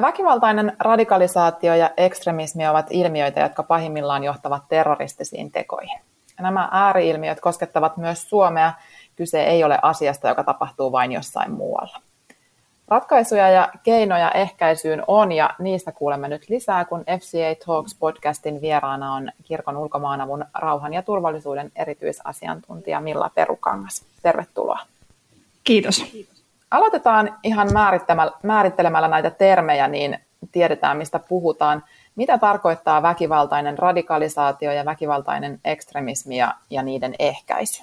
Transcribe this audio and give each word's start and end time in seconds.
Väkivaltainen 0.00 0.76
radikalisaatio 0.78 1.74
ja 1.74 1.90
ekstremismi 1.96 2.68
ovat 2.68 2.86
ilmiöitä, 2.90 3.40
jotka 3.40 3.62
pahimmillaan 3.62 4.24
johtavat 4.24 4.62
terroristisiin 4.68 5.50
tekoihin. 5.50 6.00
Nämä 6.40 6.68
ääriilmiöt 6.72 7.40
koskettavat 7.40 7.96
myös 7.96 8.28
Suomea. 8.28 8.72
Kyse 9.16 9.44
ei 9.44 9.64
ole 9.64 9.78
asiasta, 9.82 10.28
joka 10.28 10.44
tapahtuu 10.44 10.92
vain 10.92 11.12
jossain 11.12 11.52
muualla. 11.52 12.00
Ratkaisuja 12.88 13.50
ja 13.50 13.68
keinoja 13.82 14.30
ehkäisyyn 14.30 15.02
on 15.06 15.32
ja 15.32 15.50
niistä 15.58 15.92
kuulemme 15.92 16.28
nyt 16.28 16.48
lisää, 16.48 16.84
kun 16.84 17.00
FCA 17.00 17.66
Talks 17.66 17.94
podcastin 17.94 18.60
vieraana 18.60 19.14
on 19.14 19.32
kirkon 19.44 19.76
ulkomaanavun 19.76 20.44
rauhan 20.54 20.94
ja 20.94 21.02
turvallisuuden 21.02 21.72
erityisasiantuntija 21.76 23.00
Milla 23.00 23.30
Perukangas. 23.34 24.04
Tervetuloa. 24.22 24.78
Kiitos. 25.64 26.41
Aloitetaan 26.72 27.38
ihan 27.42 27.68
määrittelemällä 28.42 29.08
näitä 29.08 29.30
termejä, 29.30 29.88
niin 29.88 30.18
tiedetään 30.52 30.96
mistä 30.96 31.18
puhutaan. 31.18 31.84
Mitä 32.16 32.38
tarkoittaa 32.38 33.02
väkivaltainen 33.02 33.78
radikalisaatio 33.78 34.72
ja 34.72 34.84
väkivaltainen 34.84 35.60
ekstremismi 35.64 36.36
ja, 36.36 36.54
ja 36.70 36.82
niiden 36.82 37.14
ehkäisy? 37.18 37.82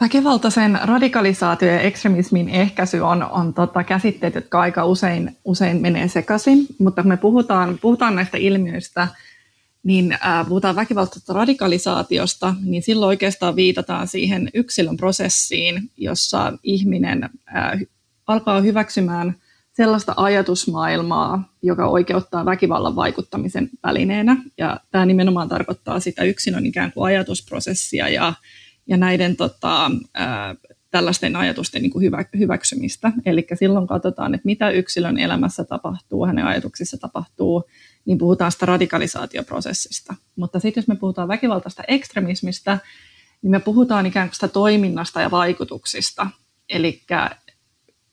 Väkivaltaisen 0.00 0.78
radikalisaatio 0.84 1.72
ja 1.72 1.80
ekstremismin 1.80 2.48
ehkäisy 2.48 3.00
on, 3.00 3.22
on 3.30 3.54
tota 3.54 3.84
käsitteet, 3.84 4.34
jotka 4.34 4.60
aika 4.60 4.84
usein, 4.84 5.36
usein 5.44 5.80
menee 5.80 6.08
sekaisin, 6.08 6.66
mutta 6.78 7.02
me 7.02 7.16
puhutaan, 7.16 7.78
puhutaan 7.82 8.14
näistä 8.14 8.38
ilmiöistä, 8.38 9.08
niin 9.88 10.12
äh, 10.12 10.48
puhutaan 10.48 10.76
väkivaltaisesta 10.76 11.32
radikalisaatiosta, 11.32 12.54
niin 12.64 12.82
silloin 12.82 13.08
oikeastaan 13.08 13.56
viitataan 13.56 14.08
siihen 14.08 14.50
yksilön 14.54 14.96
prosessiin, 14.96 15.90
jossa 15.96 16.52
ihminen 16.62 17.24
äh, 17.24 17.80
alkaa 18.26 18.60
hyväksymään 18.60 19.34
sellaista 19.72 20.14
ajatusmaailmaa, 20.16 21.54
joka 21.62 21.86
oikeuttaa 21.86 22.44
väkivallan 22.44 22.96
vaikuttamisen 22.96 23.70
välineenä. 23.82 24.36
Ja 24.58 24.80
tämä 24.90 25.06
nimenomaan 25.06 25.48
tarkoittaa 25.48 26.00
sitä 26.00 26.24
yksilön 26.24 26.66
ikään 26.66 26.92
kuin 26.92 27.06
ajatusprosessia 27.06 28.08
ja 28.08 28.32
ja 28.86 28.96
näiden 28.96 29.36
tota, 29.36 29.90
ää, 30.14 30.54
tällaisten 30.90 31.36
ajatusten 31.36 31.82
niin 31.82 31.90
kuin 31.90 32.04
hyvä, 32.04 32.24
hyväksymistä. 32.38 33.12
Eli 33.26 33.46
silloin 33.54 33.86
katsotaan, 33.86 34.34
että 34.34 34.46
mitä 34.46 34.70
yksilön 34.70 35.18
elämässä 35.18 35.64
tapahtuu, 35.64 36.26
hänen 36.26 36.46
ajatuksissa 36.46 36.98
tapahtuu, 36.98 37.64
niin 38.08 38.18
puhutaan 38.18 38.52
sitä 38.52 38.66
radikalisaatioprosessista. 38.66 40.14
Mutta 40.36 40.60
sitten 40.60 40.80
jos 40.80 40.88
me 40.88 40.96
puhutaan 40.96 41.28
väkivaltaista 41.28 41.82
ekstremismistä, 41.88 42.78
niin 43.42 43.50
me 43.50 43.60
puhutaan 43.60 44.06
ikään 44.06 44.28
kuin 44.28 44.34
sitä 44.34 44.48
toiminnasta 44.48 45.20
ja 45.20 45.30
vaikutuksista. 45.30 46.26
Eli 46.68 47.02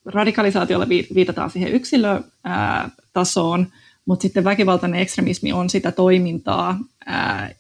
radikalisaatiolla 0.05 0.89
viitataan 0.89 1.49
siihen 1.49 1.71
yksilötasoon, 1.71 3.67
mutta 4.05 4.21
sitten 4.21 4.43
väkivaltainen 4.43 4.99
ekstremismi 4.99 5.53
on 5.53 5.69
sitä 5.69 5.91
toimintaa, 5.91 6.77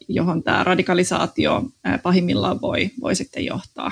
johon 0.07 0.43
tämä 0.43 0.63
radikalisaatio 0.63 1.63
pahimmillaan 2.03 2.61
voi, 2.61 2.91
voi 3.01 3.15
sitten 3.15 3.45
johtaa. 3.45 3.91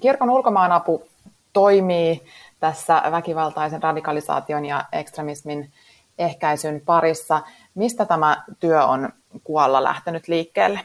Kirkon 0.00 0.30
ulkomaanapu 0.30 1.08
toimii 1.52 2.22
tässä 2.58 3.02
väkivaltaisen 3.10 3.82
radikalisaation 3.82 4.64
ja 4.64 4.84
ekstremismin 4.92 5.72
ehkäisyn 6.18 6.82
parissa. 6.84 7.42
Mistä 7.74 8.06
tämä 8.06 8.44
työ 8.60 8.84
on 8.84 9.08
kuolla 9.44 9.84
lähtenyt 9.84 10.28
liikkeelle? 10.28 10.80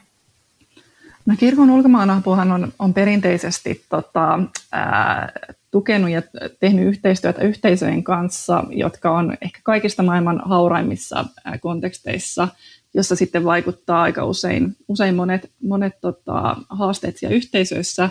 No, 1.26 1.36
kirkon 1.40 1.70
ulkomaanapuhan 1.70 2.52
on, 2.52 2.74
on 2.80 2.94
perinteisesti 2.94 3.86
tota, 3.90 4.40
ää, 4.72 5.32
tukenut 5.72 6.10
ja 6.10 6.22
tehnyt 6.60 6.88
yhteistyötä 6.88 7.42
yhteisöjen 7.42 8.04
kanssa, 8.04 8.64
jotka 8.70 9.12
on 9.12 9.38
ehkä 9.42 9.60
kaikista 9.64 10.04
maailman 10.04 10.42
hauraimmissa 10.46 11.26
konteksteissa, 11.62 12.48
jossa 12.94 13.16
sitten 13.16 13.46
vaikuttaa 13.46 14.02
aika 14.02 14.26
usein, 14.26 14.76
usein 14.88 15.16
monet, 15.16 15.52
monet 15.64 15.94
tota, 16.02 16.56
haasteet 16.70 17.18
siellä 17.18 17.36
yhteisöissä. 17.36 18.10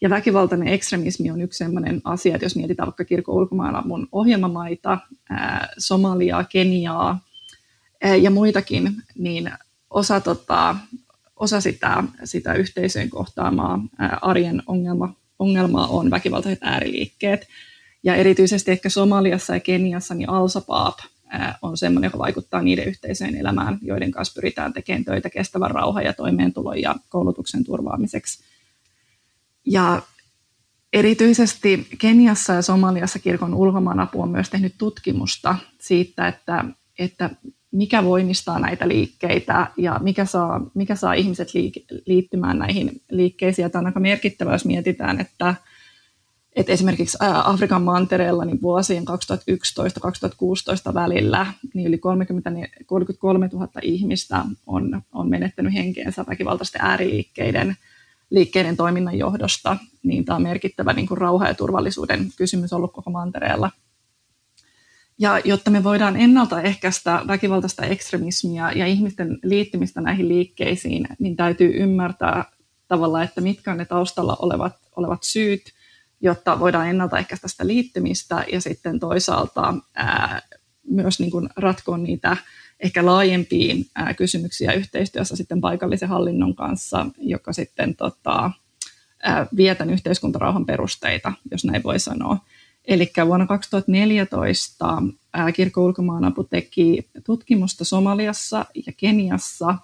Ja 0.00 0.10
väkivaltainen 0.10 0.68
ekstremismi 0.68 1.30
on 1.30 1.40
yksi 1.40 1.58
sellainen 1.58 2.00
asia, 2.04 2.34
että 2.34 2.44
jos 2.44 2.56
mietitään 2.56 2.86
vaikka 2.86 3.04
kirkon 3.04 3.34
ulkomaanavun 3.34 4.08
ohjelmamaita, 4.12 4.98
ää, 5.30 5.68
Somaliaa, 5.78 6.44
Keniaa 6.44 7.08
ää, 7.08 7.18
ja 8.22 8.30
muitakin, 8.30 9.02
niin 9.14 9.50
osa, 9.90 10.20
tota, 10.20 10.76
osa 11.36 11.60
sitä, 11.60 12.04
sitä 12.24 12.54
yhteisöjen 12.54 13.10
kohtaamaa 13.10 13.80
ää, 13.98 14.18
arjen 14.22 14.62
ongelma, 14.66 15.14
ongelmaa 15.38 15.86
on 15.86 16.10
väkivaltaiset 16.10 16.62
ääriliikkeet. 16.62 17.48
Ja 18.02 18.14
erityisesti 18.14 18.70
ehkä 18.70 18.88
Somaliassa 18.88 19.54
ja 19.54 19.60
Keniassa 19.60 20.14
niin 20.14 20.28
Al-Shabaab 20.28 20.98
on 21.62 21.76
sellainen, 21.76 22.08
joka 22.08 22.18
vaikuttaa 22.18 22.62
niiden 22.62 22.88
yhteisöjen 22.88 23.36
elämään, 23.36 23.78
joiden 23.82 24.10
kanssa 24.10 24.34
pyritään 24.34 24.72
tekemään 24.72 25.04
töitä 25.04 25.30
kestävän 25.30 25.70
rauhan 25.70 26.04
ja 26.04 26.12
toimeentulon 26.12 26.80
ja 26.80 26.94
koulutuksen 27.08 27.64
turvaamiseksi. 27.64 28.44
Ja 29.66 30.02
erityisesti 30.92 31.88
Keniassa 31.98 32.52
ja 32.52 32.62
Somaliassa 32.62 33.18
kirkon 33.18 33.54
ulkomaanapu 33.54 34.22
on 34.22 34.28
myös 34.28 34.50
tehnyt 34.50 34.74
tutkimusta 34.78 35.56
siitä, 35.80 36.28
että, 36.28 36.64
että 36.98 37.30
mikä 37.72 38.04
voimistaa 38.04 38.58
näitä 38.58 38.88
liikkeitä 38.88 39.66
ja 39.76 40.00
mikä 40.02 40.24
saa, 40.24 40.60
mikä 40.74 40.94
saa 40.96 41.12
ihmiset 41.12 41.48
liittymään 42.06 42.58
näihin 42.58 43.00
liikkeisiin. 43.10 43.70
Tämä 43.70 43.80
on 43.80 43.86
aika 43.86 44.00
merkittävää, 44.00 44.54
jos 44.54 44.64
mietitään, 44.64 45.20
että, 45.20 45.54
että 46.56 46.72
esimerkiksi 46.72 47.18
Afrikan 47.44 47.82
mantereella 47.82 48.44
niin 48.44 48.62
vuosien 48.62 49.04
2011-2016 50.90 50.94
välillä 50.94 51.46
niin 51.74 51.88
yli 51.88 51.98
30, 51.98 52.50
33 52.86 53.48
000 53.52 53.68
ihmistä 53.82 54.44
on, 54.66 55.02
on 55.12 55.30
menettänyt 55.30 55.74
henkeensä 55.74 56.24
väkivaltaisten 56.28 56.80
ääriliikkeiden 56.84 57.76
liikkeiden 58.30 58.76
toiminnan 58.76 59.18
johdosta, 59.18 59.76
niin 60.02 60.24
tämä 60.24 60.36
on 60.36 60.42
merkittävä 60.42 60.92
niin 60.92 61.08
kuin 61.08 61.18
rauha- 61.18 61.48
ja 61.48 61.54
turvallisuuden 61.54 62.28
kysymys 62.36 62.72
ollut 62.72 62.92
koko 62.92 63.10
mantereella– 63.10 63.70
ja 65.22 65.40
jotta 65.44 65.70
me 65.70 65.84
voidaan 65.84 66.16
ennaltaehkäistä 66.16 67.22
väkivaltaista 67.26 67.84
ekstremismia 67.86 68.72
ja 68.72 68.86
ihmisten 68.86 69.38
liittymistä 69.42 70.00
näihin 70.00 70.28
liikkeisiin, 70.28 71.06
niin 71.18 71.36
täytyy 71.36 71.72
ymmärtää 71.74 72.44
tavallaan, 72.88 73.24
että 73.24 73.40
mitkä 73.40 73.70
on 73.70 73.78
ne 73.78 73.84
taustalla 73.84 74.36
olevat, 74.38 74.76
olevat 74.96 75.22
syyt, 75.22 75.62
jotta 76.20 76.60
voidaan 76.60 76.88
ennaltaehkäistä 76.88 77.48
sitä 77.48 77.66
liittymistä 77.66 78.44
ja 78.52 78.60
sitten 78.60 79.00
toisaalta 79.00 79.74
ää, 79.94 80.42
myös 80.88 81.20
niin 81.20 81.30
kuin 81.30 81.48
ratkoa 81.56 81.98
niitä 81.98 82.36
ehkä 82.80 83.06
laajempia 83.06 83.74
ää, 83.94 84.14
kysymyksiä 84.14 84.72
yhteistyössä 84.72 85.36
sitten 85.36 85.60
paikallisen 85.60 86.08
hallinnon 86.08 86.54
kanssa, 86.54 87.06
joka 87.18 87.52
sitten 87.52 87.96
tota, 87.96 88.50
ää, 89.22 89.46
vie 89.56 89.74
tämän 89.74 89.94
yhteiskuntarauhan 89.94 90.66
perusteita, 90.66 91.32
jos 91.50 91.64
näin 91.64 91.82
voi 91.82 91.98
sanoa. 91.98 92.38
Eli 92.84 93.12
vuonna 93.26 93.46
2014 93.46 95.02
kirkko 95.54 95.84
ulkomaanapu 95.84 96.44
teki 96.44 97.08
tutkimusta 97.24 97.84
Somaliassa 97.84 98.64
ja 98.86 98.92
Keniassa 98.96 99.74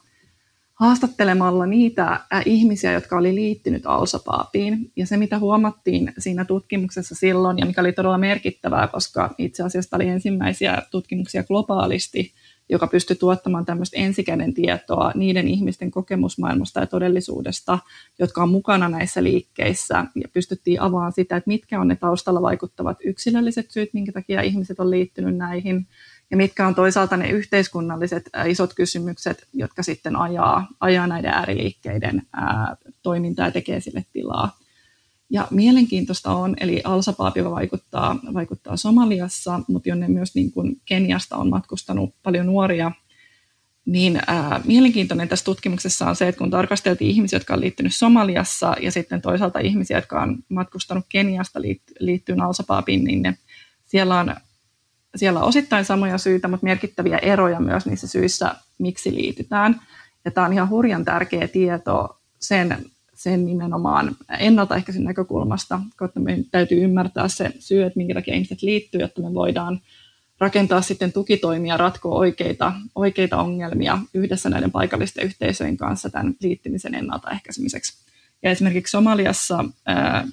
haastattelemalla 0.74 1.66
niitä 1.66 2.20
ihmisiä, 2.46 2.92
jotka 2.92 3.16
oli 3.16 3.34
liittynyt 3.34 3.86
Al-Shabaabiin. 3.86 4.92
Ja 4.96 5.06
se, 5.06 5.16
mitä 5.16 5.38
huomattiin 5.38 6.12
siinä 6.18 6.44
tutkimuksessa 6.44 7.14
silloin, 7.14 7.58
ja 7.58 7.66
mikä 7.66 7.80
oli 7.80 7.92
todella 7.92 8.18
merkittävää, 8.18 8.88
koska 8.88 9.34
itse 9.38 9.62
asiassa 9.62 9.96
oli 9.96 10.08
ensimmäisiä 10.08 10.82
tutkimuksia 10.90 11.44
globaalisti 11.44 12.32
joka 12.68 12.86
pystyi 12.86 13.16
tuottamaan 13.16 13.64
tämmöistä 13.64 13.96
ensikäden 13.96 14.54
tietoa 14.54 15.12
niiden 15.14 15.48
ihmisten 15.48 15.90
kokemusmaailmasta 15.90 16.80
ja 16.80 16.86
todellisuudesta, 16.86 17.78
jotka 18.18 18.42
on 18.42 18.48
mukana 18.48 18.88
näissä 18.88 19.22
liikkeissä, 19.22 20.04
ja 20.14 20.28
pystyttiin 20.32 20.80
avaamaan 20.80 21.12
sitä, 21.12 21.36
että 21.36 21.48
mitkä 21.48 21.80
on 21.80 21.88
ne 21.88 21.96
taustalla 21.96 22.42
vaikuttavat 22.42 22.98
yksilölliset 23.04 23.70
syyt, 23.70 23.90
minkä 23.92 24.12
takia 24.12 24.42
ihmiset 24.42 24.80
on 24.80 24.90
liittynyt 24.90 25.36
näihin, 25.36 25.86
ja 26.30 26.36
mitkä 26.36 26.66
on 26.66 26.74
toisaalta 26.74 27.16
ne 27.16 27.30
yhteiskunnalliset 27.30 28.30
äh, 28.36 28.50
isot 28.50 28.74
kysymykset, 28.74 29.46
jotka 29.52 29.82
sitten 29.82 30.16
ajaa, 30.16 30.68
ajaa 30.80 31.06
näiden 31.06 31.30
ääriliikkeiden 31.30 32.22
ää, 32.32 32.76
toimintaa 33.02 33.46
ja 33.46 33.52
tekee 33.52 33.80
sille 33.80 34.04
tilaa. 34.12 34.58
Ja 35.30 35.48
mielenkiintoista 35.50 36.32
on, 36.32 36.56
eli 36.60 36.80
Al-Shabaab, 36.84 37.36
joka 37.36 37.50
vaikuttaa, 37.50 38.16
vaikuttaa 38.34 38.76
Somaliassa, 38.76 39.60
mutta 39.68 39.88
jonne 39.88 40.08
myös 40.08 40.34
niin 40.34 40.52
kuin 40.52 40.80
Keniasta 40.84 41.36
on 41.36 41.48
matkustanut 41.48 42.14
paljon 42.22 42.46
nuoria, 42.46 42.92
niin 43.86 44.20
ää, 44.26 44.60
mielenkiintoinen 44.64 45.28
tässä 45.28 45.44
tutkimuksessa 45.44 46.08
on 46.08 46.16
se, 46.16 46.28
että 46.28 46.38
kun 46.38 46.50
tarkasteltiin 46.50 47.10
ihmisiä, 47.10 47.36
jotka 47.36 47.54
on 47.54 47.60
liittynyt 47.60 47.94
Somaliassa 47.94 48.76
ja 48.80 48.90
sitten 48.92 49.22
toisaalta 49.22 49.58
ihmisiä, 49.58 49.98
jotka 49.98 50.22
on 50.22 50.38
matkustanut 50.48 51.04
Keniasta 51.08 51.60
liittyen 52.00 52.40
Al-Shabaabiin, 52.40 53.04
niin 53.04 53.22
ne, 53.22 53.38
siellä, 53.84 54.20
on, 54.20 54.36
siellä 55.16 55.40
on 55.40 55.48
osittain 55.48 55.84
samoja 55.84 56.18
syitä, 56.18 56.48
mutta 56.48 56.64
merkittäviä 56.64 57.18
eroja 57.18 57.60
myös 57.60 57.86
niissä 57.86 58.06
syissä, 58.06 58.54
miksi 58.78 59.14
liitytään. 59.14 59.80
Ja 60.24 60.30
tämä 60.30 60.46
on 60.46 60.52
ihan 60.52 60.68
hurjan 60.68 61.04
tärkeä 61.04 61.48
tieto 61.48 62.20
sen 62.38 62.86
sen 63.18 63.46
nimenomaan 63.46 64.16
ennaltaehkäisyn 64.38 65.04
näkökulmasta, 65.04 65.80
koska 65.96 66.20
meidän 66.20 66.44
täytyy 66.50 66.84
ymmärtää 66.84 67.28
se 67.28 67.52
syy, 67.58 67.82
että 67.82 67.96
minkä 67.96 68.14
takia 68.14 68.34
ihmiset 68.34 68.62
liittyy, 68.62 69.00
jotta 69.00 69.22
me 69.22 69.34
voidaan 69.34 69.80
rakentaa 70.40 70.82
sitten 70.82 71.12
tukitoimia, 71.12 71.76
ratkoa 71.76 72.18
oikeita, 72.18 72.72
oikeita 72.94 73.36
ongelmia 73.36 73.98
yhdessä 74.14 74.50
näiden 74.50 74.70
paikallisten 74.70 75.24
yhteisöjen 75.24 75.76
kanssa 75.76 76.10
tämän 76.10 76.34
liittymisen 76.40 76.94
ennaltaehkäisemiseksi. 76.94 78.04
Ja 78.42 78.50
esimerkiksi 78.50 78.90
Somaliassa 78.90 79.64
ää, 79.86 80.28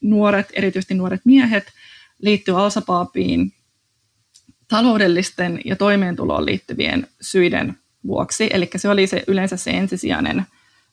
nuoret, 0.00 0.46
erityisesti 0.52 0.94
nuoret 0.94 1.20
miehet, 1.24 1.72
liittyy 2.18 2.60
Alsapaapiin 2.60 3.52
taloudellisten 4.68 5.60
ja 5.64 5.76
toimeentuloon 5.76 6.46
liittyvien 6.46 7.06
syiden 7.20 7.78
vuoksi. 8.06 8.48
Eli 8.52 8.70
se 8.76 8.88
oli 8.88 9.06
se, 9.06 9.24
yleensä 9.26 9.56
se 9.56 9.70
ensisijainen 9.70 10.46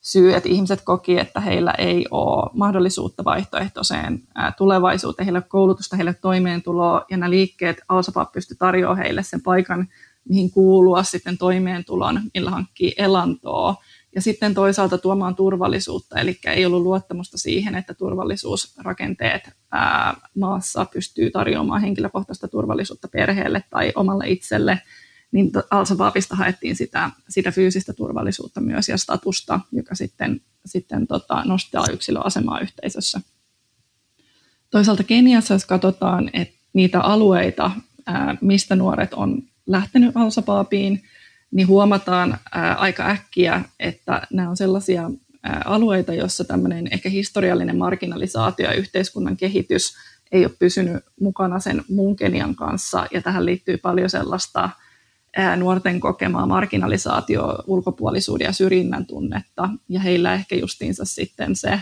syy, 0.06 0.34
että 0.34 0.50
ihmiset 0.50 0.82
koki, 0.82 1.20
että 1.20 1.40
heillä 1.40 1.72
ei 1.72 2.06
ole 2.12 2.50
mahdollisuutta 2.54 3.24
vaihtoehtoiseen 3.24 4.24
tulevaisuuteen, 4.58 5.26
heillä 5.26 5.42
koulutusta, 5.42 5.96
heillä 5.96 6.14
toimeentuloa, 6.14 7.06
ja 7.10 7.18
nämä 7.18 7.30
liikkeet 7.30 7.82
Alsapap 7.90 8.32
pystyi 8.32 8.58
tarjoamaan 8.58 8.98
heille 8.98 9.24
sen 9.24 9.42
paikan, 9.42 9.88
mihin 10.30 10.52
kuulua 10.52 11.04
sitten 11.04 11.38
toimeentulon, 11.38 12.22
millä 12.34 12.50
hankkii 12.50 12.94
elantoa, 12.98 13.76
ja 14.16 14.22
sitten 14.22 14.54
toisaalta 14.54 14.98
tuomaan 14.98 15.36
turvallisuutta, 15.36 16.20
eli 16.20 16.38
ei 16.46 16.66
ollut 16.66 16.84
luottamusta 16.84 17.38
siihen, 17.38 17.76
että 17.76 17.94
turvallisuusrakenteet 17.94 19.50
ää, 19.72 20.16
maassa 20.36 20.86
pystyy 20.94 21.32
tarjoamaan 21.32 21.82
henkilökohtaista 21.82 22.48
turvallisuutta 22.48 23.08
perheelle 23.08 23.64
tai 23.70 23.92
omalle 23.96 24.24
itselle, 24.28 24.82
niin 25.36 25.52
Al-Shabaabista 25.72 26.36
haettiin 26.36 26.76
sitä, 26.76 27.12
sitä 27.30 27.52
fyysistä 27.52 27.94
turvallisuutta 27.94 28.62
myös 28.62 28.90
ja 28.90 28.98
statusta, 28.98 29.60
joka 29.72 29.96
sitten, 29.96 30.42
sitten 30.66 31.08
tota, 31.08 31.44
nostaa 31.46 31.86
yksilöasemaa 31.92 32.60
yhteisössä. 32.60 33.22
Toisaalta 34.70 35.04
Keniassa, 35.04 35.54
jos 35.54 35.66
katsotaan 35.66 36.30
että 36.34 36.56
niitä 36.74 37.02
alueita, 37.02 37.72
ää, 38.06 38.38
mistä 38.42 38.76
nuoret 38.76 39.14
on 39.14 39.44
lähtenyt 39.68 40.18
Al-Shabaabiin, 40.18 41.04
niin 41.52 41.68
huomataan 41.68 42.38
ää, 42.52 42.76
aika 42.76 43.10
äkkiä, 43.10 43.62
että 43.80 44.22
nämä 44.34 44.50
on 44.50 44.58
sellaisia 44.58 45.12
ää, 45.44 45.62
alueita, 45.66 46.14
joissa 46.14 46.44
tämmöinen 46.44 46.88
ehkä 46.92 47.10
historiallinen 47.10 47.78
marginalisaatio 47.78 48.66
ja 48.66 48.74
yhteiskunnan 48.74 49.38
kehitys 49.38 49.96
ei 50.32 50.46
ole 50.46 50.56
pysynyt 50.60 51.04
mukana 51.20 51.60
sen 51.60 51.84
muun 51.90 52.16
Kenian 52.16 52.56
kanssa, 52.56 53.08
ja 53.12 53.22
tähän 53.22 53.46
liittyy 53.46 53.78
paljon 53.78 54.10
sellaista 54.10 54.70
nuorten 55.56 56.00
kokemaa 56.00 56.46
marginalisaatio, 56.46 57.64
ulkopuolisuuden 57.68 58.46
ja 58.46 58.52
syrjinnän 58.52 59.06
tunnetta, 59.06 59.70
ja 59.90 60.00
heillä 60.00 60.34
ehkä 60.34 60.56
justiinsa 60.56 61.06
sitten 61.06 61.56
se 61.56 61.82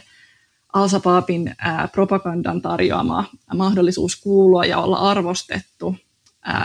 Al-Shabaabin 0.74 1.56
propagandan 1.92 2.62
tarjoama 2.62 3.26
mahdollisuus 3.56 4.16
kuulua 4.16 4.66
ja 4.66 4.80
olla 4.80 4.98
arvostettu 4.98 5.96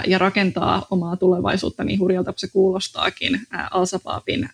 ja 0.06 0.18
rakentaa 0.18 0.86
omaa 0.90 1.16
tulevaisuutta 1.16 1.84
niin 1.84 2.00
hurjalta 2.00 2.32
kuin 2.32 2.40
se 2.40 2.48
kuulostaakin 2.48 3.40
Al-Shabaabin 3.70 4.48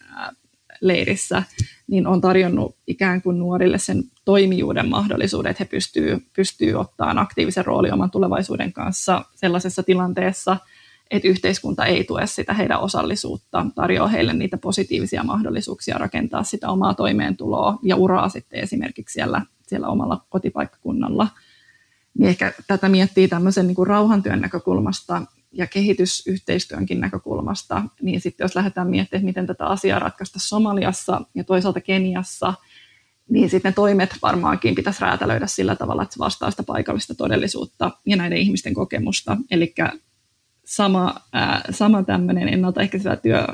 leirissä, 0.81 1.43
niin 1.87 2.07
on 2.07 2.21
tarjonnut 2.21 2.77
ikään 2.87 3.23
kuin 3.23 3.39
nuorille 3.39 3.79
sen 3.79 4.03
toimijuuden 4.25 4.89
mahdollisuuden, 4.89 5.51
että 5.51 5.65
he 5.65 5.69
pystyy, 5.69 6.27
pystyy 6.37 6.75
ottamaan 6.75 7.19
aktiivisen 7.19 7.65
roolin 7.65 7.93
oman 7.93 8.11
tulevaisuuden 8.11 8.73
kanssa 8.73 9.25
sellaisessa 9.35 9.83
tilanteessa, 9.83 10.57
että 11.11 11.29
yhteiskunta 11.29 11.87
ei 11.87 12.05
tue 12.05 12.27
sitä 12.27 12.55
heidän 12.55 12.81
osallisuutta, 12.81 13.67
tarjoaa 13.75 14.09
heille 14.09 14.33
niitä 14.33 14.59
positiivisia 14.59 15.25
mahdollisuuksia 15.25 15.99
rakentaa 15.99 16.43
sitä 16.43 16.69
omaa 16.71 16.95
toimeentuloa 16.95 17.79
ja 17.83 17.97
uraa 17.97 18.29
sitten 18.29 18.61
esimerkiksi 18.61 19.13
siellä, 19.13 19.43
siellä 19.67 19.89
omalla 19.89 20.25
kotipaikkakunnalla– 20.31 21.29
niin 22.19 22.29
ehkä 22.29 22.53
tätä 22.67 22.89
miettii 22.89 23.29
tämmöisen 23.29 23.67
niin 23.67 23.75
kuin 23.75 23.87
rauhantyön 23.87 24.41
näkökulmasta 24.41 25.23
ja 25.53 25.67
kehitysyhteistyönkin 25.67 27.01
näkökulmasta, 27.01 27.83
niin 28.03 28.21
sitten 28.21 28.45
jos 28.45 28.57
lähdetään 28.57 28.91
miettimään, 28.91 29.25
miten 29.25 29.47
tätä 29.47 29.67
asiaa 29.67 29.99
ratkaista 29.99 30.39
Somaliassa 30.43 31.21
ja 31.35 31.45
toisaalta 31.45 31.81
Keniassa, 31.81 32.55
niin 33.29 33.51
sitten 33.51 33.71
ne 33.71 33.75
toimet 33.75 34.17
varmaankin 34.23 34.75
pitäisi 34.75 35.01
räätälöidä 35.01 35.47
sillä 35.47 35.77
tavalla, 35.77 36.03
että 36.03 36.13
se 36.13 36.19
vastaa 36.19 36.51
sitä 36.51 36.63
paikallista 36.63 37.15
todellisuutta 37.15 37.91
ja 38.07 38.17
näiden 38.17 38.39
ihmisten 38.39 38.75
kokemusta. 38.75 39.37
Eli 39.51 39.75
sama, 40.65 41.15
ää, 41.33 41.63
sama 41.71 42.03
tämmöinen 42.03 42.49
ennaltaehkäisevä 42.49 43.17
työ 43.17 43.47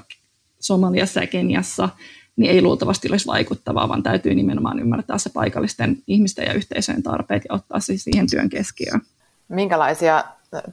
Somaliassa 0.60 1.20
ja 1.20 1.26
Keniassa 1.26 1.88
niin 2.36 2.50
ei 2.50 2.62
luultavasti 2.62 3.08
olisi 3.10 3.26
vaikuttavaa, 3.26 3.88
vaan 3.88 4.02
täytyy 4.02 4.34
nimenomaan 4.34 4.78
ymmärtää 4.78 5.18
se 5.18 5.30
paikallisten 5.30 5.96
ihmisten 6.06 6.46
ja 6.46 6.52
yhteisöjen 6.52 7.02
tarpeet 7.02 7.42
ja 7.48 7.54
ottaa 7.54 7.80
se 7.80 7.96
siihen 7.96 8.26
työn 8.30 8.48
keskiöön. 8.48 9.00
Minkälaisia 9.48 10.24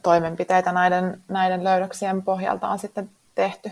toimenpiteitä 0.02 0.72
näiden, 0.72 1.22
näiden 1.28 1.64
löydöksien 1.64 2.22
pohjalta 2.22 2.68
on 2.68 2.78
sitten 2.78 3.10
tehty? 3.34 3.70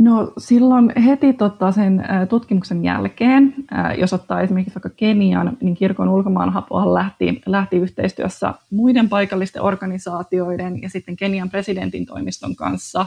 No 0.00 0.32
silloin 0.38 0.92
heti 1.04 1.32
tota, 1.32 1.72
sen 1.72 2.04
tutkimuksen 2.28 2.84
jälkeen, 2.84 3.54
jos 3.98 4.12
ottaa 4.12 4.40
esimerkiksi 4.40 4.74
vaikka 4.74 4.90
Kenian, 4.96 5.56
niin 5.60 5.74
kirkon 5.74 6.08
ulkomaanhapuhan 6.08 6.94
lähti, 6.94 7.42
lähti 7.46 7.76
yhteistyössä 7.76 8.54
muiden 8.70 9.08
paikallisten 9.08 9.62
organisaatioiden 9.62 10.82
ja 10.82 10.90
sitten 10.90 11.16
Kenian 11.16 11.50
presidentin 11.50 12.06
toimiston 12.06 12.56
kanssa, 12.56 13.06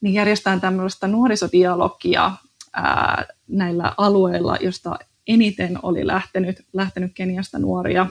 niin 0.00 0.14
järjestetään 0.14 0.60
tämmöistä 0.60 1.06
nuorisodialogia 1.06 2.32
ää, 2.72 3.24
näillä 3.48 3.94
alueilla, 3.96 4.56
josta 4.60 4.98
eniten 5.26 5.78
oli 5.82 6.06
lähtenyt, 6.06 6.64
lähtenyt 6.72 7.12
Keniasta 7.14 7.58
nuoria, 7.58 8.06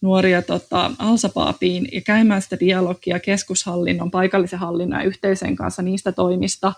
nuoria 0.00 0.42
tota, 0.42 0.90
Alsapaapiin 0.98 1.88
ja 1.92 2.00
käymään 2.00 2.42
sitä 2.42 2.60
dialogia 2.60 3.20
keskushallinnon, 3.20 4.10
paikallisen 4.10 4.58
hallinnon 4.58 5.00
ja 5.00 5.06
yhteisön 5.06 5.56
kanssa 5.56 5.82
niistä 5.82 6.12
toimista, 6.12 6.72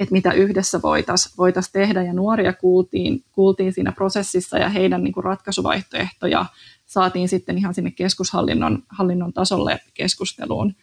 että 0.00 0.12
mitä 0.12 0.32
yhdessä 0.32 0.82
voitaisiin 0.82 1.34
voitais 1.38 1.72
tehdä. 1.72 2.02
Ja 2.02 2.12
nuoria 2.12 2.52
kuultiin, 2.52 3.24
kuultiin 3.32 3.72
siinä 3.72 3.92
prosessissa 3.92 4.58
ja 4.58 4.68
heidän 4.68 5.04
niin 5.04 5.12
kuin 5.12 5.24
ratkaisuvaihtoehtoja 5.24 6.46
saatiin 6.86 7.28
sitten 7.28 7.58
ihan 7.58 7.74
sinne 7.74 7.90
keskushallinnon 7.90 8.82
hallinnon 8.88 9.32
tasolle 9.32 9.80
keskusteluun. 9.94 10.74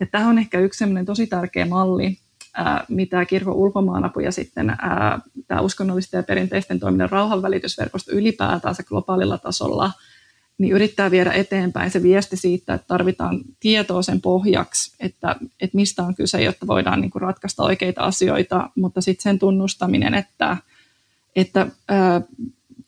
Ja 0.00 0.06
tämä 0.06 0.28
on 0.28 0.38
ehkä 0.38 0.58
yksi 0.60 0.84
tosi 1.06 1.26
tärkeä 1.26 1.66
malli, 1.66 2.18
mitä 2.88 3.24
kirkon 3.24 3.54
ulkomaanapu 3.54 4.20
ja 4.20 4.32
sitten 4.32 4.76
tämä 5.46 5.60
uskonnollisten 5.60 6.18
ja 6.18 6.22
perinteisten 6.22 6.80
toiminnan 6.80 7.10
rauhanvälitysverkosto 7.10 8.12
ylipäätään 8.12 8.74
globaalilla 8.84 9.38
tasolla, 9.38 9.92
niin 10.60 10.72
yrittää 10.72 11.10
viedä 11.10 11.32
eteenpäin 11.32 11.90
se 11.90 12.02
viesti 12.02 12.36
siitä, 12.36 12.74
että 12.74 12.86
tarvitaan 12.86 13.40
tietoa 13.60 14.02
sen 14.02 14.20
pohjaksi, 14.20 14.96
että, 15.00 15.36
että 15.60 15.76
mistä 15.76 16.02
on 16.02 16.14
kyse, 16.14 16.42
jotta 16.42 16.66
voidaan 16.66 17.00
niin 17.00 17.10
kuin 17.10 17.22
ratkaista 17.22 17.62
oikeita 17.62 18.02
asioita, 18.02 18.70
mutta 18.74 19.00
sitten 19.00 19.22
sen 19.22 19.38
tunnustaminen, 19.38 20.14
että, 20.14 20.56
että 21.36 21.66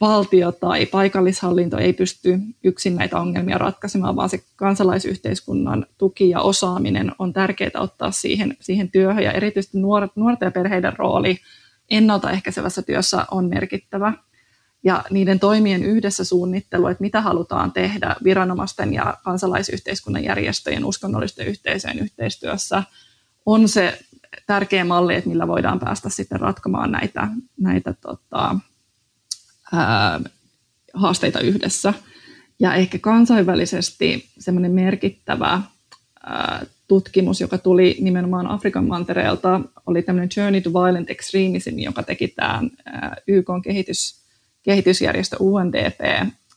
valtio 0.00 0.52
tai 0.52 0.87
paikallishallinto 0.87 1.79
ei 1.79 1.93
pysty 1.93 2.38
yksin 2.64 2.97
näitä 2.97 3.21
ongelmia 3.21 3.59
ratkaisemaan, 3.59 4.17
vaan 4.17 4.29
se 4.29 4.43
kansalaisyhteiskunnan 4.57 5.87
tuki 5.99 6.31
ja 6.31 6.41
osaaminen 6.41 7.12
on 7.19 7.33
tärkeää 7.33 7.71
ottaa 7.79 8.11
siihen, 8.11 8.57
siihen 8.61 8.91
työhön. 8.91 9.25
Ja 9.25 9.33
erityisesti 9.33 9.79
nuoret, 9.79 10.11
nuorten 10.17 10.47
ja 10.47 10.50
perheiden 10.50 10.97
rooli 10.97 11.37
ennaltaehkäisevässä 11.91 12.83
työssä 12.83 13.26
on 13.31 13.49
merkittävä. 13.49 14.12
Ja 14.85 15.05
niiden 15.11 15.41
toimien 15.41 15.83
yhdessä 15.85 16.25
suunnittelu, 16.25 16.87
että 16.87 17.03
mitä 17.03 17.21
halutaan 17.21 17.73
tehdä 17.73 18.17
viranomaisten 18.25 18.95
ja 18.95 19.17
kansalaisyhteiskunnan 19.25 20.25
järjestöjen, 20.25 20.85
uskonnollisten 20.85 21.47
yhteisöjen 21.47 21.99
yhteistyössä, 21.99 22.83
on 23.47 23.69
se 23.69 23.99
tärkeä 24.47 24.85
malli, 24.85 25.15
että 25.15 25.31
millä 25.31 25.49
voidaan 25.49 25.81
päästä 25.81 26.09
sitten 26.09 26.41
ratkomaan 26.41 26.93
näitä, 26.93 27.29
näitä 27.61 27.93
tota, 27.93 28.57
ää, 29.73 30.21
haasteita 30.95 31.41
yhdessä. 31.41 31.95
Ja 32.61 32.75
ehkä 32.75 32.99
kansainvälisesti 32.99 34.29
semmoinen 34.39 34.73
merkittävä 34.73 35.62
ää, 36.27 36.67
tutkimus, 36.89 37.41
joka 37.41 37.59
tuli 37.59 37.97
nimenomaan 38.01 38.47
Afrikan 38.47 38.87
mantereelta, 38.87 39.61
oli 39.87 40.03
tämmöinen 40.03 40.31
Journey 40.37 40.61
to 40.61 40.73
Violent 40.73 41.11
Extremism, 41.11 41.79
joka 41.79 42.03
teki 42.03 42.29
tämän 42.29 42.71
YK 43.27 43.49
kehitys, 43.65 44.22
kehitysjärjestö 44.62 45.37
UNDP. 45.40 46.00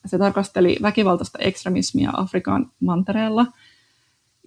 Se 0.05 0.17
tarkasteli 0.17 0.77
väkivaltaista 0.81 1.39
ekstremismia 1.41 2.11
Afrikan 2.13 2.71
mantereella 2.79 3.45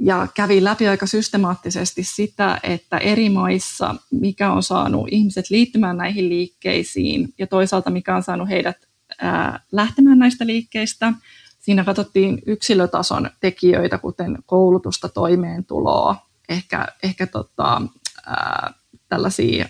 ja 0.01 0.27
kävi 0.35 0.65
läpi 0.65 0.89
aika 0.89 1.07
systemaattisesti 1.07 2.03
sitä, 2.03 2.61
että 2.63 2.99
eri 2.99 3.29
maissa, 3.29 3.95
mikä 4.11 4.53
on 4.53 4.63
saanut 4.63 5.09
ihmiset 5.11 5.51
liittymään 5.51 5.97
näihin 5.97 6.29
liikkeisiin 6.29 7.35
ja 7.39 7.47
toisaalta 7.47 7.91
mikä 7.91 8.17
on 8.17 8.23
saanut 8.23 8.49
heidät 8.49 8.77
ää, 9.21 9.61
lähtemään 9.73 10.19
näistä 10.19 10.47
liikkeistä. 10.47 11.13
Siinä 11.59 11.85
katsottiin 11.85 12.43
yksilötason 12.47 13.31
tekijöitä, 13.41 13.99
kuten 13.99 14.39
koulutusta, 14.47 15.09
toimeentuloa, 15.09 16.17
ehkä, 16.49 16.87
ehkä 17.03 17.27
tota, 17.27 17.83
ää, 18.27 18.75
tällaisia 19.09 19.69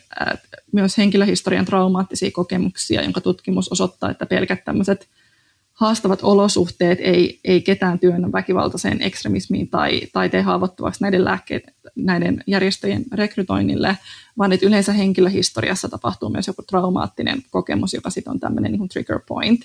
myös 0.73 0.99
henkilöhistorian 0.99 1.65
traumaattisia 1.65 2.31
kokemuksia, 2.31 3.03
jonka 3.03 3.21
tutkimus 3.21 3.73
osoittaa, 3.73 4.11
että 4.11 4.27
pelkät 4.27 4.65
tämmöiset 4.65 5.09
haastavat 5.73 6.19
olosuhteet 6.23 6.99
ei, 7.03 7.41
ei 7.45 7.63
ketään 7.63 7.99
työnnä 7.99 8.33
väkivaltaiseen 8.33 9.03
ekstremismiin 9.03 9.69
tai, 9.69 10.01
tai 10.13 10.29
tee 10.29 10.43
haavoittuvaksi 10.43 11.03
näiden, 11.03 11.25
lääkkeet, 11.25 11.63
näiden 11.97 12.45
järjestöjen 12.47 13.05
rekrytoinnille, 13.13 13.99
vaan 14.39 14.53
että 14.53 14.67
yleensä 14.67 14.93
henkilöhistoriassa 14.93 15.89
tapahtuu 15.89 16.29
myös 16.29 16.47
joku 16.47 16.63
traumaattinen 16.63 17.43
kokemus, 17.51 17.95
joka 17.95 18.11
sitten 18.11 18.31
on 18.31 18.41
tämmöinen 18.41 18.73
niin 18.73 18.89
trigger 18.89 19.21
point. 19.29 19.61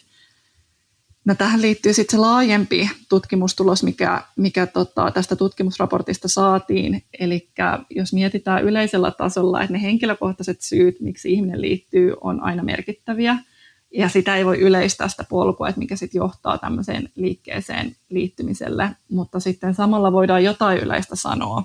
No, 1.26 1.36
tähän 1.36 1.62
liittyy 1.62 1.94
sitten 1.94 2.18
se 2.18 2.22
laajempi 2.22 2.90
tutkimustulos, 3.10 3.84
mikä, 3.84 4.22
mikä 4.36 4.68
tota, 4.68 5.12
tästä 5.12 5.36
tutkimusraportista 5.36 6.28
saatiin. 6.28 7.04
Eli 7.20 7.50
jos 7.90 8.14
mietitään 8.14 8.64
yleisellä 8.64 9.12
tasolla, 9.12 9.62
että 9.62 9.74
ne 9.74 9.82
henkilökohtaiset 9.82 10.62
syyt, 10.62 11.00
miksi 11.00 11.34
ihminen 11.34 11.62
liittyy, 11.62 12.14
on 12.22 12.44
aina 12.44 12.64
merkittäviä– 12.64 13.38
ja 13.94 14.10
sitä 14.10 14.36
ei 14.36 14.46
voi 14.46 14.60
yleistää 14.60 15.08
sitä 15.08 15.24
polkua, 15.30 15.70
että 15.70 15.80
mikä 15.80 15.96
sitten 15.96 16.20
johtaa 16.20 16.58
tämmöiseen 16.58 17.10
liikkeeseen 17.16 17.96
liittymiselle, 18.10 18.90
mutta 19.10 19.40
sitten 19.40 19.74
samalla 19.74 20.12
voidaan 20.12 20.44
jotain 20.44 20.80
yleistä 20.80 21.16
sanoa. 21.16 21.64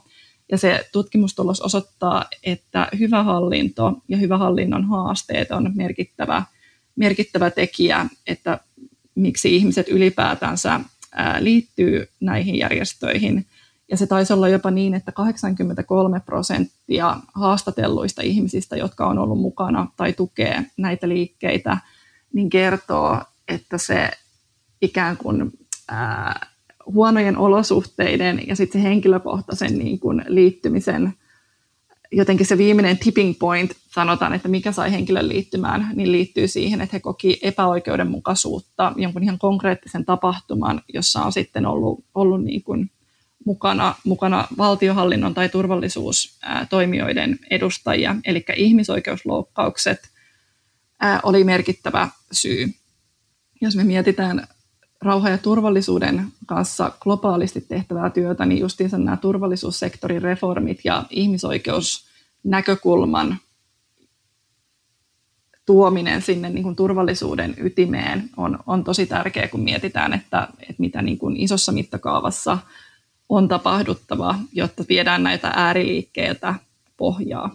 Ja 0.50 0.58
se 0.58 0.88
tutkimustulos 0.92 1.60
osoittaa, 1.60 2.24
että 2.42 2.88
hyvä 2.98 3.22
hallinto 3.22 3.92
ja 4.08 4.16
hyvä 4.16 4.38
hallinnon 4.38 4.84
haasteet 4.84 5.50
on 5.50 5.70
merkittävä, 5.74 6.42
merkittävä 6.96 7.50
tekijä, 7.50 8.06
että 8.26 8.60
miksi 9.20 9.56
ihmiset 9.56 9.88
ylipäätänsä 9.88 10.80
liittyy 11.40 12.08
näihin 12.20 12.58
järjestöihin. 12.58 13.46
Ja 13.90 13.96
se 13.96 14.06
taisi 14.06 14.32
olla 14.32 14.48
jopa 14.48 14.70
niin, 14.70 14.94
että 14.94 15.12
83 15.12 16.20
prosenttia 16.20 17.16
haastatelluista 17.34 18.22
ihmisistä, 18.22 18.76
jotka 18.76 19.06
on 19.06 19.18
ollut 19.18 19.40
mukana 19.40 19.86
tai 19.96 20.12
tukee 20.12 20.64
näitä 20.76 21.08
liikkeitä– 21.08 21.78
niin 22.32 22.50
kertoo, 22.50 23.22
että 23.48 23.78
se 23.78 24.10
ikään 24.82 25.16
kuin 25.16 25.52
ää, 25.88 26.46
huonojen 26.86 27.36
olosuhteiden 27.36 28.40
ja 28.46 28.56
sitten 28.56 28.82
se 28.82 28.88
henkilökohtaisen 28.88 29.78
niin 29.78 30.00
kuin 30.00 30.24
liittymisen, 30.28 31.14
jotenkin 32.12 32.46
se 32.46 32.58
viimeinen 32.58 32.98
tipping 32.98 33.38
point, 33.38 33.76
sanotaan, 33.94 34.34
että 34.34 34.48
mikä 34.48 34.72
sai 34.72 34.92
henkilön 34.92 35.28
liittymään, 35.28 35.90
niin 35.94 36.12
liittyy 36.12 36.48
siihen, 36.48 36.80
että 36.80 36.96
he 36.96 37.00
koki 37.00 37.38
epäoikeudenmukaisuutta 37.42 38.92
jonkun 38.96 39.22
ihan 39.22 39.38
konkreettisen 39.38 40.04
tapahtuman, 40.04 40.82
jossa 40.94 41.22
on 41.22 41.32
sitten 41.32 41.66
ollut, 41.66 42.04
ollut 42.14 42.44
niin 42.44 42.62
kuin 42.62 42.90
mukana, 43.44 43.94
mukana 44.04 44.48
valtiohallinnon 44.58 45.34
tai 45.34 45.48
turvallisuustoimijoiden 45.48 47.38
edustajia, 47.50 48.16
eli 48.24 48.44
ihmisoikeusloukkaukset– 48.56 49.98
oli 51.22 51.44
merkittävä 51.44 52.08
syy. 52.32 52.68
Jos 53.60 53.76
me 53.76 53.84
mietitään 53.84 54.46
rauha- 55.02 55.30
ja 55.30 55.38
turvallisuuden 55.38 56.26
kanssa 56.46 56.92
globaalisti 57.00 57.60
tehtävää 57.60 58.10
työtä, 58.10 58.44
niin 58.44 58.60
justiinsa 58.60 58.98
nämä 58.98 59.16
turvallisuussektorin 59.16 60.22
reformit 60.22 60.80
ja 60.84 61.04
ihmisoikeusnäkökulman 61.10 63.36
tuominen 65.66 66.22
sinne 66.22 66.50
niin 66.50 66.62
kuin 66.62 66.76
turvallisuuden 66.76 67.54
ytimeen 67.58 68.30
on, 68.36 68.58
on 68.66 68.84
tosi 68.84 69.06
tärkeää, 69.06 69.48
kun 69.48 69.60
mietitään, 69.60 70.12
että, 70.12 70.48
että 70.60 70.74
mitä 70.78 71.02
niin 71.02 71.18
kuin 71.18 71.36
isossa 71.36 71.72
mittakaavassa 71.72 72.58
on 73.28 73.48
tapahduttava, 73.48 74.34
jotta 74.52 74.84
viedään 74.88 75.22
näitä 75.22 75.52
ääriliikkeitä 75.54 76.54
pohjaa. 76.96 77.50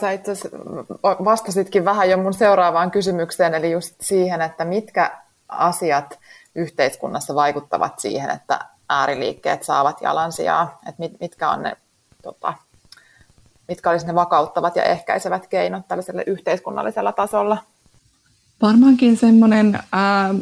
Sä 0.00 0.10
itse 0.10 0.32
vastasitkin 1.02 1.84
vähän 1.84 2.10
jo 2.10 2.16
mun 2.16 2.34
seuraavaan 2.34 2.90
kysymykseen, 2.90 3.54
eli 3.54 3.72
just 3.72 3.94
siihen, 4.00 4.42
että 4.42 4.64
mitkä 4.64 5.18
asiat 5.48 6.18
yhteiskunnassa 6.54 7.34
vaikuttavat 7.34 7.98
siihen, 7.98 8.30
että 8.30 8.58
ääriliikkeet 8.88 9.62
saavat 9.62 10.00
jalansijaa, 10.00 10.78
että 10.88 11.02
mit, 11.02 11.12
mitkä 11.20 11.50
on 11.50 11.62
ne, 11.62 11.76
tota, 12.22 12.54
mitkä 13.68 13.90
olisivat 13.90 14.08
ne 14.08 14.14
vakauttavat 14.14 14.76
ja 14.76 14.82
ehkäisevät 14.82 15.46
keinot 15.46 15.88
tällaisella 15.88 16.22
yhteiskunnallisella 16.26 17.12
tasolla? 17.12 17.58
Varmaankin 18.62 19.16
semmoinen, 19.16 19.78
ää, 19.92 20.34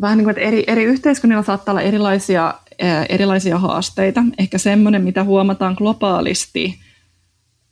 vähän 0.00 0.18
niin 0.18 0.24
kuin, 0.24 0.30
että 0.30 0.48
eri, 0.48 0.64
eri 0.66 0.84
yhteiskunnilla 0.84 1.42
saattaa 1.42 1.72
olla 1.72 1.82
erilaisia, 1.82 2.54
ää, 2.82 3.04
erilaisia 3.08 3.58
haasteita. 3.58 4.22
Ehkä 4.38 4.58
semmoinen, 4.58 5.02
mitä 5.02 5.24
huomataan 5.24 5.74
globaalisti, 5.78 6.78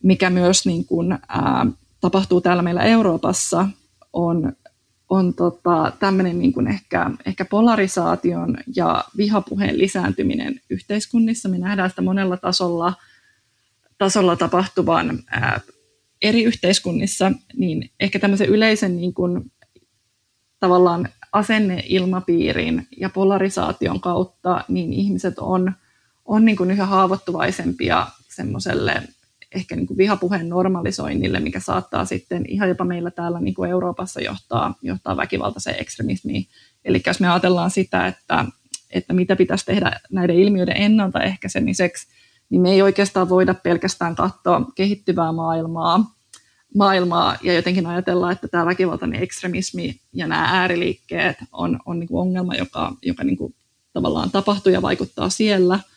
mikä 0.03 0.31
myös 0.31 0.67
niin 0.67 0.85
kuin, 0.85 1.13
ää, 1.13 1.67
tapahtuu 2.01 2.41
täällä 2.41 2.63
meillä 2.63 2.83
Euroopassa, 2.83 3.69
on, 4.13 4.53
on 5.13 5.35
tota, 5.35 5.93
tämmöinen 5.99 6.39
niin 6.39 6.53
kuin 6.53 6.69
ehkä, 6.69 7.11
ehkä 7.27 7.45
polarisaation 7.45 8.57
ja 8.77 9.05
vihapuheen 9.17 9.79
lisääntyminen 9.79 10.61
yhteiskunnissa. 10.71 11.49
Me 11.49 11.59
nähdään 11.59 11.91
sitä 11.91 12.03
monella 12.03 12.37
tasolla, 12.37 12.95
tasolla 13.99 14.37
tapahtuvan 14.37 15.19
ää, 15.31 15.61
eri 16.23 16.45
yhteiskunnissa, 16.45 17.33
niin 17.57 17.91
ehkä 18.01 18.19
tämmöisen 18.19 18.49
yleisen 18.49 18.97
niin 18.97 19.15
kuin, 19.15 19.53
tavallaan 20.61 21.09
asenneilmapiirin 21.33 22.87
ja 22.97 23.11
polarisaation 23.11 24.01
kautta, 24.01 24.65
niin 24.69 24.93
ihmiset 24.93 25.39
on, 25.39 25.73
on 26.25 26.45
niin 26.45 26.57
kuin 26.57 26.71
yhä 26.71 26.87
haavoittuvaisempia 26.87 28.07
semmoiselle 28.29 29.03
ehkä 29.55 29.77
niin 29.77 29.87
kuin 29.87 29.99
vihapuheen 29.99 30.49
normalisoinnille, 30.49 31.41
mikä 31.41 31.61
saattaa 31.61 32.05
sitten 32.05 32.45
ihan 32.49 32.69
jopa 32.69 32.85
meillä 32.85 33.11
täällä 33.11 33.41
niin 33.41 33.55
kuin 33.55 33.71
Euroopassa 33.71 34.21
johtaa, 34.21 34.75
johtaa 34.83 35.17
väkivaltaiseen 35.17 35.81
ekstremismiin. 35.81 36.47
Eli 36.85 37.03
jos 37.07 37.21
me 37.21 37.29
ajatellaan 37.29 37.71
sitä, 37.71 38.07
että, 38.07 38.45
että 38.91 39.13
mitä 39.13 39.37
pitäisi 39.37 39.67
tehdä 39.67 40.01
näiden 40.11 40.37
ilmiöiden 40.37 40.77
ennaltaehkäisemiseksi, 40.77 42.07
niin 42.51 42.63
me 42.63 42.71
ei 42.71 42.83
oikeastaan 42.83 43.29
voida 43.29 43.55
pelkästään 43.55 44.17
katsoa 44.17 44.71
kehittyvää 44.75 45.33
maailmaa, 45.33 46.15
maailmaa 46.75 47.37
ja 47.43 47.55
jotenkin 47.55 47.87
ajatella, 47.87 48.33
että 48.33 48.49
tämä 48.49 48.67
väkivaltainen 48.67 49.23
ekstremismi 49.23 50.01
ja 50.13 50.27
nämä 50.27 50.49
ääriliikkeet 50.51 51.37
on, 51.53 51.79
on 51.87 52.01
niin 52.01 52.09
kuin 52.09 52.21
ongelma, 52.21 52.55
joka, 52.55 52.93
joka 53.03 53.25
niin 53.25 53.37
kuin 53.37 53.55
tavallaan 53.93 54.31
tapahtuu 54.31 54.73
ja 54.73 54.83
vaikuttaa 54.83 55.29
siellä– 55.29 55.81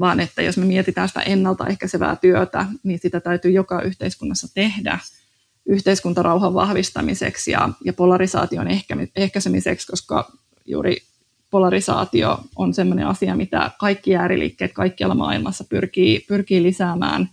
vaan 0.00 0.20
että 0.20 0.42
jos 0.42 0.56
me 0.56 0.64
mietitään 0.64 1.08
sitä 1.08 1.20
ennaltaehkäisevää 1.20 2.16
työtä, 2.16 2.66
niin 2.82 2.98
sitä 2.98 3.20
täytyy 3.20 3.50
joka 3.50 3.82
yhteiskunnassa 3.82 4.54
tehdä 4.54 4.98
yhteiskuntarauhan 5.66 6.54
vahvistamiseksi 6.54 7.50
ja, 7.50 7.68
ja 7.84 7.92
polarisaation 7.92 8.66
ehkäisemiseksi, 9.16 9.86
koska 9.86 10.32
juuri 10.64 10.96
polarisaatio 11.50 12.40
on 12.56 12.74
sellainen 12.74 13.06
asia, 13.06 13.36
mitä 13.36 13.70
kaikki 13.78 14.16
ääriliikkeet 14.16 14.72
kaikkialla 14.72 15.14
maailmassa 15.14 15.64
pyrkii, 15.64 16.24
pyrkii 16.28 16.62
lisäämään, 16.62 17.28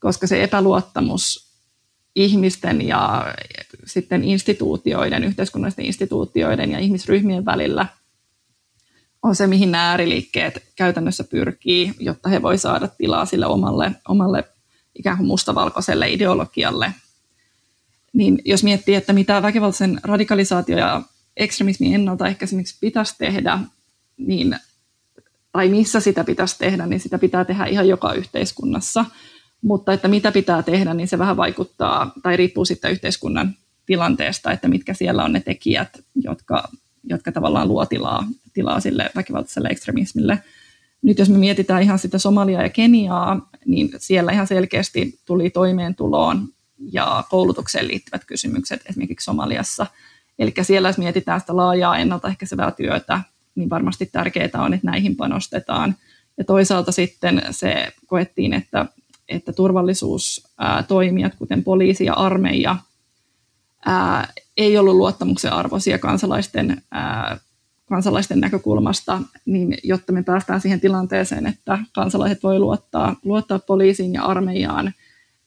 koska 0.00 0.26
se 0.26 0.42
epäluottamus 0.42 1.52
ihmisten 2.16 2.88
ja 2.88 3.34
sitten 3.84 4.24
instituutioiden, 4.24 5.24
yhteiskunnallisten 5.24 5.84
instituutioiden 5.84 6.70
ja 6.70 6.78
ihmisryhmien 6.78 7.44
välillä– 7.44 7.86
on 9.26 9.36
se, 9.36 9.46
mihin 9.46 9.72
nämä 9.72 9.90
ääriliikkeet 9.90 10.62
käytännössä 10.76 11.24
pyrkii, 11.24 11.94
jotta 12.00 12.28
he 12.28 12.42
voi 12.42 12.58
saada 12.58 12.88
tilaa 12.88 13.26
sille 13.26 13.46
omalle, 13.46 13.92
omalle 14.08 14.44
ikään 14.94 15.16
kuin 15.16 15.26
mustavalkoiselle 15.26 16.12
ideologialle. 16.12 16.92
Niin 18.12 18.38
jos 18.44 18.64
miettii, 18.64 18.94
että 18.94 19.12
mitä 19.12 19.42
väkivaltaisen 19.42 20.00
radikalisaatio 20.02 20.78
ja 20.78 21.02
ekstremismin 21.36 21.94
ennaltaehkäisemiseksi 21.94 22.78
pitäisi 22.80 23.14
tehdä, 23.18 23.58
niin, 24.16 24.56
tai 25.52 25.68
missä 25.68 26.00
sitä 26.00 26.24
pitäisi 26.24 26.58
tehdä, 26.58 26.86
niin 26.86 27.00
sitä 27.00 27.18
pitää 27.18 27.44
tehdä 27.44 27.66
ihan 27.66 27.88
joka 27.88 28.12
yhteiskunnassa. 28.12 29.04
Mutta 29.62 29.92
että 29.92 30.08
mitä 30.08 30.32
pitää 30.32 30.62
tehdä, 30.62 30.94
niin 30.94 31.08
se 31.08 31.18
vähän 31.18 31.36
vaikuttaa 31.36 32.12
tai 32.22 32.36
riippuu 32.36 32.64
sitten 32.64 32.90
yhteiskunnan 32.90 33.56
tilanteesta, 33.86 34.52
että 34.52 34.68
mitkä 34.68 34.94
siellä 34.94 35.24
on 35.24 35.32
ne 35.32 35.40
tekijät, 35.40 35.88
jotka 36.14 36.68
jotka 37.08 37.32
tavallaan 37.32 37.68
luo 37.68 37.86
tilaa, 37.86 38.24
tilaa 38.56 38.80
sille 38.80 39.10
väkivaltaiselle 39.16 39.68
ekstremismille. 39.68 40.42
Nyt 41.02 41.18
jos 41.18 41.28
me 41.28 41.38
mietitään 41.38 41.82
ihan 41.82 41.98
sitä 41.98 42.18
Somaliaa 42.18 42.62
ja 42.62 42.68
Keniaa, 42.68 43.48
niin 43.66 43.90
siellä 43.98 44.32
ihan 44.32 44.46
selkeästi 44.46 45.18
tuli 45.24 45.50
toimeentuloon 45.50 46.48
ja 46.92 47.24
koulutukseen 47.30 47.88
liittyvät 47.88 48.24
kysymykset 48.24 48.80
esimerkiksi 48.90 49.24
Somaliassa. 49.24 49.86
Eli 50.38 50.54
siellä 50.62 50.88
jos 50.88 50.98
mietitään 50.98 51.40
sitä 51.40 51.56
laajaa 51.56 51.98
ennaltaehkäisevää 51.98 52.70
työtä, 52.70 53.20
niin 53.54 53.70
varmasti 53.70 54.06
tärkeää 54.06 54.50
on, 54.54 54.74
että 54.74 54.86
näihin 54.86 55.16
panostetaan. 55.16 55.94
Ja 56.38 56.44
toisaalta 56.44 56.92
sitten 56.92 57.42
se 57.50 57.92
koettiin, 58.06 58.52
että, 58.52 58.86
että 59.28 59.52
turvallisuustoimijat, 59.52 61.34
kuten 61.34 61.64
poliisi 61.64 62.04
ja 62.04 62.14
armeija, 62.14 62.76
ää, 63.86 64.32
ei 64.56 64.78
ollut 64.78 64.96
luottamuksen 64.96 65.52
arvoisia 65.52 65.98
kansalaisten, 65.98 66.82
ää, 66.90 67.38
kansalaisten 67.88 68.40
näkökulmasta, 68.40 69.22
niin 69.46 69.78
jotta 69.82 70.12
me 70.12 70.22
päästään 70.22 70.60
siihen 70.60 70.80
tilanteeseen, 70.80 71.46
että 71.46 71.78
kansalaiset 71.94 72.42
voi 72.42 72.58
luottaa, 72.58 73.16
luottaa 73.24 73.58
poliisiin 73.58 74.12
ja 74.12 74.22
armeijaan, 74.22 74.92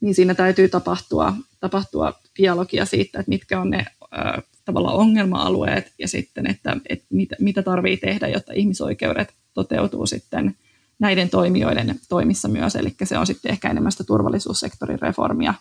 niin 0.01 0.15
siinä 0.15 0.35
täytyy 0.35 0.69
tapahtua, 0.69 1.33
tapahtua 1.59 2.13
dialogia 2.37 2.85
siitä, 2.85 3.19
että 3.19 3.29
mitkä 3.29 3.61
on 3.61 3.69
ne 3.69 3.85
ää, 4.11 4.41
tavallaan 4.65 4.95
ongelma-alueet 4.95 5.93
ja 5.99 6.07
sitten, 6.07 6.47
että, 6.47 6.77
että 6.89 7.05
mitä, 7.09 7.35
mitä 7.39 7.63
tarvii 7.63 7.97
tehdä, 7.97 8.27
jotta 8.27 8.53
ihmisoikeudet 8.53 9.33
toteutuu 9.53 10.05
sitten 10.05 10.55
näiden 10.99 11.29
toimijoiden 11.29 11.99
toimissa 12.09 12.47
myös, 12.47 12.75
eli 12.75 12.95
se 13.03 13.17
on 13.17 13.27
sitten 13.27 13.51
ehkä 13.51 13.69
enemmän 13.69 13.91
sitä 13.91 14.03
turvallisuussektorin 14.03 14.99
reformia. 14.99 15.53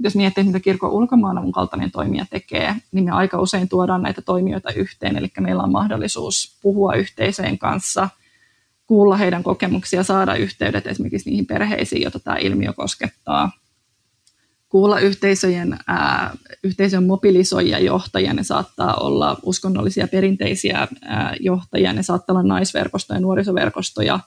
Jos 0.00 0.16
miettii, 0.16 0.44
mitä 0.44 0.60
kirkon 0.60 0.90
ulkomaanavun 0.90 1.52
kaltainen 1.52 1.90
toimija 1.90 2.26
tekee, 2.30 2.76
niin 2.92 3.04
me 3.04 3.10
aika 3.10 3.40
usein 3.40 3.68
tuodaan 3.68 4.02
näitä 4.02 4.22
toimijoita 4.22 4.72
yhteen, 4.72 5.16
eli 5.16 5.28
meillä 5.40 5.62
on 5.62 5.72
mahdollisuus 5.72 6.58
puhua 6.62 6.94
yhteisöjen 6.94 7.58
kanssa, 7.58 8.08
kuulla 8.86 9.16
heidän 9.16 9.42
kokemuksia, 9.42 10.02
saada 10.02 10.34
yhteydet 10.34 10.86
esimerkiksi 10.86 11.30
niihin 11.30 11.46
perheisiin, 11.46 12.02
joita 12.02 12.20
tämä 12.20 12.36
ilmiö 12.36 12.72
koskettaa, 12.72 13.50
kuulla 14.68 15.00
yhteisöjen, 15.00 15.78
ää, 15.86 16.36
yhteisön 16.64 17.04
mobilisoijia 17.04 17.78
johtajia, 17.78 18.34
ne 18.34 18.42
saattaa 18.42 18.94
olla 18.94 19.36
uskonnollisia 19.42 20.08
perinteisiä 20.08 20.88
ää, 21.02 21.36
johtajia, 21.40 21.92
ne 21.92 22.02
saattaa 22.02 22.34
olla 22.34 22.42
naisverkostoja, 22.42 23.20
nuorisoverkostoja. 23.20 24.20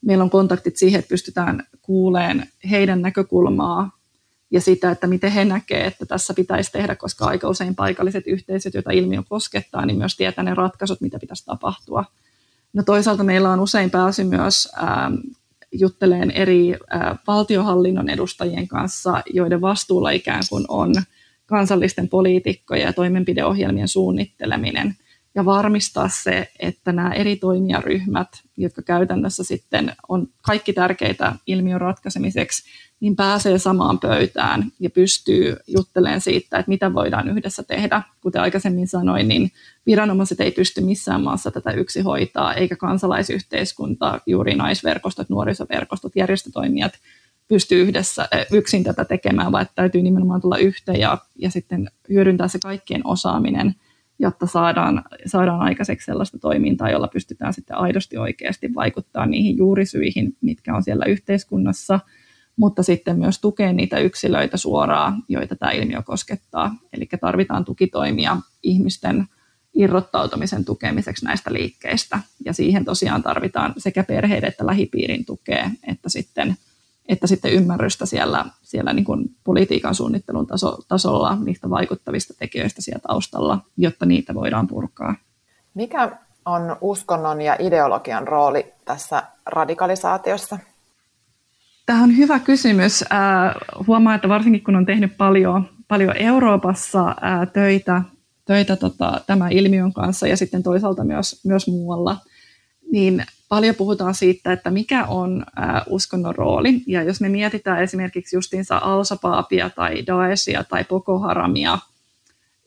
Meillä 0.00 0.24
on 0.24 0.30
kontaktit 0.30 0.76
siihen, 0.76 0.98
että 0.98 1.08
pystytään 1.08 1.66
kuuleen 1.82 2.48
heidän 2.70 3.02
näkökulmaa 3.02 3.97
ja 4.50 4.60
sitä, 4.60 4.90
että 4.90 5.06
miten 5.06 5.32
he 5.32 5.44
näkevät, 5.44 5.86
että 5.86 6.06
tässä 6.06 6.34
pitäisi 6.34 6.72
tehdä, 6.72 6.96
koska 6.96 7.24
aika 7.24 7.48
usein 7.48 7.74
paikalliset 7.74 8.26
yhteisöt, 8.26 8.74
joita 8.74 8.90
ilmiö 8.90 9.22
koskettaa, 9.28 9.86
niin 9.86 9.98
myös 9.98 10.16
tietää 10.16 10.44
ne 10.44 10.54
ratkaisut, 10.54 11.00
mitä 11.00 11.18
pitäisi 11.18 11.46
tapahtua. 11.46 12.04
No 12.72 12.82
toisaalta 12.82 13.24
meillä 13.24 13.50
on 13.50 13.60
usein 13.60 13.90
pääsy 13.90 14.24
myös 14.24 14.68
ää, 14.76 15.10
jutteleen 15.72 16.30
eri 16.30 16.74
valtiohallinnon 17.26 18.08
edustajien 18.08 18.68
kanssa, 18.68 19.22
joiden 19.32 19.60
vastuulla 19.60 20.10
ikään 20.10 20.42
kuin 20.50 20.64
on 20.68 20.94
kansallisten 21.46 22.08
poliitikkojen 22.08 22.86
ja 22.86 22.92
toimenpideohjelmien 22.92 23.88
suunnitteleminen 23.88 24.96
ja 25.34 25.44
varmistaa 25.44 26.08
se, 26.08 26.50
että 26.58 26.92
nämä 26.92 27.12
eri 27.12 27.36
toimijaryhmät, 27.36 28.28
jotka 28.56 28.82
käytännössä 28.82 29.44
sitten 29.44 29.92
on 30.08 30.28
kaikki 30.42 30.72
tärkeitä 30.72 31.32
ilmiön 31.46 31.80
ratkaisemiseksi, 31.80 32.70
niin 33.00 33.16
pääsee 33.16 33.58
samaan 33.58 33.98
pöytään 33.98 34.72
ja 34.80 34.90
pystyy 34.90 35.56
juttelemaan 35.66 36.20
siitä, 36.20 36.58
että 36.58 36.68
mitä 36.68 36.94
voidaan 36.94 37.28
yhdessä 37.28 37.62
tehdä. 37.62 38.02
Kuten 38.20 38.42
aikaisemmin 38.42 38.88
sanoin, 38.88 39.28
niin 39.28 39.50
viranomaiset 39.86 40.40
ei 40.40 40.50
pysty 40.50 40.80
missään 40.80 41.22
maassa 41.22 41.50
tätä 41.50 41.70
yksi 41.70 42.00
hoitaa, 42.00 42.54
eikä 42.54 42.76
kansalaisyhteiskunta, 42.76 44.20
juuri 44.26 44.54
naisverkostot, 44.54 45.28
nuorisoverkostot, 45.28 46.16
järjestötoimijat 46.16 46.92
pysty 47.48 47.80
yhdessä 47.80 48.28
yksin 48.52 48.84
tätä 48.84 49.04
tekemään, 49.04 49.52
vaan 49.52 49.66
täytyy 49.74 50.02
nimenomaan 50.02 50.40
tulla 50.40 50.56
yhteen 50.56 51.00
ja, 51.00 51.18
ja 51.36 51.50
sitten 51.50 51.90
hyödyntää 52.08 52.48
se 52.48 52.58
kaikkien 52.58 53.06
osaaminen, 53.06 53.74
jotta 54.18 54.46
saadaan, 54.46 55.04
saadaan 55.26 55.60
aikaiseksi 55.60 56.06
sellaista 56.06 56.38
toimintaa, 56.38 56.90
jolla 56.90 57.08
pystytään 57.08 57.54
sitten 57.54 57.76
aidosti 57.76 58.16
oikeasti 58.16 58.74
vaikuttaa 58.74 59.26
niihin 59.26 59.56
juurisyihin, 59.56 60.36
mitkä 60.40 60.76
on 60.76 60.82
siellä 60.82 61.04
yhteiskunnassa– 61.04 62.00
mutta 62.58 62.82
sitten 62.82 63.18
myös 63.18 63.40
tukea 63.40 63.72
niitä 63.72 63.98
yksilöitä 63.98 64.56
suoraan, 64.56 65.22
joita 65.28 65.56
tämä 65.56 65.72
ilmiö 65.72 66.02
koskettaa. 66.02 66.74
Eli 66.92 67.08
tarvitaan 67.20 67.64
tukitoimia 67.64 68.36
ihmisten 68.62 69.26
irrottautumisen 69.74 70.64
tukemiseksi 70.64 71.24
näistä 71.24 71.52
liikkeistä. 71.52 72.18
Ja 72.44 72.52
siihen 72.52 72.84
tosiaan 72.84 73.22
tarvitaan 73.22 73.74
sekä 73.76 74.04
perheiden 74.04 74.48
että 74.48 74.66
lähipiirin 74.66 75.24
tukea, 75.24 75.70
että 75.86 76.08
sitten, 76.08 76.56
että 77.08 77.26
sitten 77.26 77.52
ymmärrystä 77.52 78.06
siellä, 78.06 78.44
siellä 78.62 78.92
niin 78.92 79.04
kuin 79.04 79.36
politiikan 79.44 79.94
suunnittelun 79.94 80.46
taso, 80.46 80.78
tasolla 80.88 81.36
niistä 81.44 81.70
vaikuttavista 81.70 82.34
tekijöistä 82.38 82.82
siellä 82.82 83.02
taustalla, 83.08 83.58
jotta 83.76 84.06
niitä 84.06 84.34
voidaan 84.34 84.66
purkaa. 84.66 85.14
Mikä 85.74 86.18
on 86.44 86.76
uskonnon 86.80 87.40
ja 87.40 87.56
ideologian 87.58 88.28
rooli 88.28 88.72
tässä 88.84 89.22
radikalisaatiossa? 89.46 90.58
Tämä 91.88 92.02
on 92.02 92.16
hyvä 92.16 92.38
kysymys. 92.38 93.02
Äh, 93.02 93.54
huomaa, 93.86 94.14
että 94.14 94.28
varsinkin 94.28 94.64
kun 94.64 94.76
on 94.76 94.86
tehnyt 94.86 95.16
paljon, 95.16 95.68
paljon 95.88 96.16
Euroopassa 96.16 97.08
äh, 97.08 97.52
töitä, 97.52 98.02
töitä 98.44 98.76
tota, 98.76 99.20
tämän 99.26 99.52
ilmiön 99.52 99.92
kanssa 99.92 100.26
ja 100.26 100.36
sitten 100.36 100.62
toisaalta 100.62 101.04
myös, 101.04 101.40
myös 101.44 101.66
muualla, 101.66 102.16
niin 102.92 103.24
paljon 103.48 103.74
puhutaan 103.74 104.14
siitä, 104.14 104.52
että 104.52 104.70
mikä 104.70 105.04
on 105.04 105.44
äh, 105.58 105.82
uskonnon 105.86 106.34
rooli. 106.34 106.82
Ja 106.86 107.02
jos 107.02 107.20
me 107.20 107.28
mietitään 107.28 107.82
esimerkiksi 107.82 108.36
justiinsa 108.36 108.78
Al-Shabaabia 108.78 109.70
tai 109.70 110.06
Daeshia 110.06 110.64
tai 110.64 110.84
Boko 110.84 111.18
Haramia, 111.18 111.78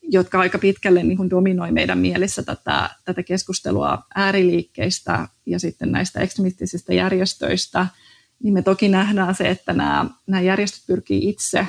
jotka 0.01 0.39
aika 0.39 0.60
pitkälle 0.60 1.03
niin 1.03 1.29
dominoi 1.29 1.71
meidän 1.71 1.97
mielissä 1.97 2.43
tätä, 2.43 2.89
tätä 3.05 3.23
keskustelua 3.23 3.97
ääriliikkeistä 4.15 5.27
ja 5.45 5.60
sitten 5.60 5.91
näistä 5.91 6.19
ekstremistisistä 6.19 6.93
järjestöistä– 6.93 7.88
niin 8.43 8.54
me 8.54 8.62
toki 8.62 8.89
nähdään 8.89 9.36
se, 9.36 9.49
että 9.49 9.73
nämä, 9.73 10.06
nämä 10.27 10.41
järjestöt 10.41 10.84
pyrkii 10.88 11.30
itse 11.30 11.67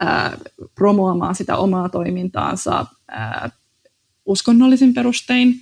ää, 0.00 0.38
promoamaan 0.74 1.34
sitä 1.34 1.56
omaa 1.56 1.88
toimintaansa 1.88 2.86
ää, 3.08 3.50
uskonnollisin 4.26 4.94
perustein. 4.94 5.54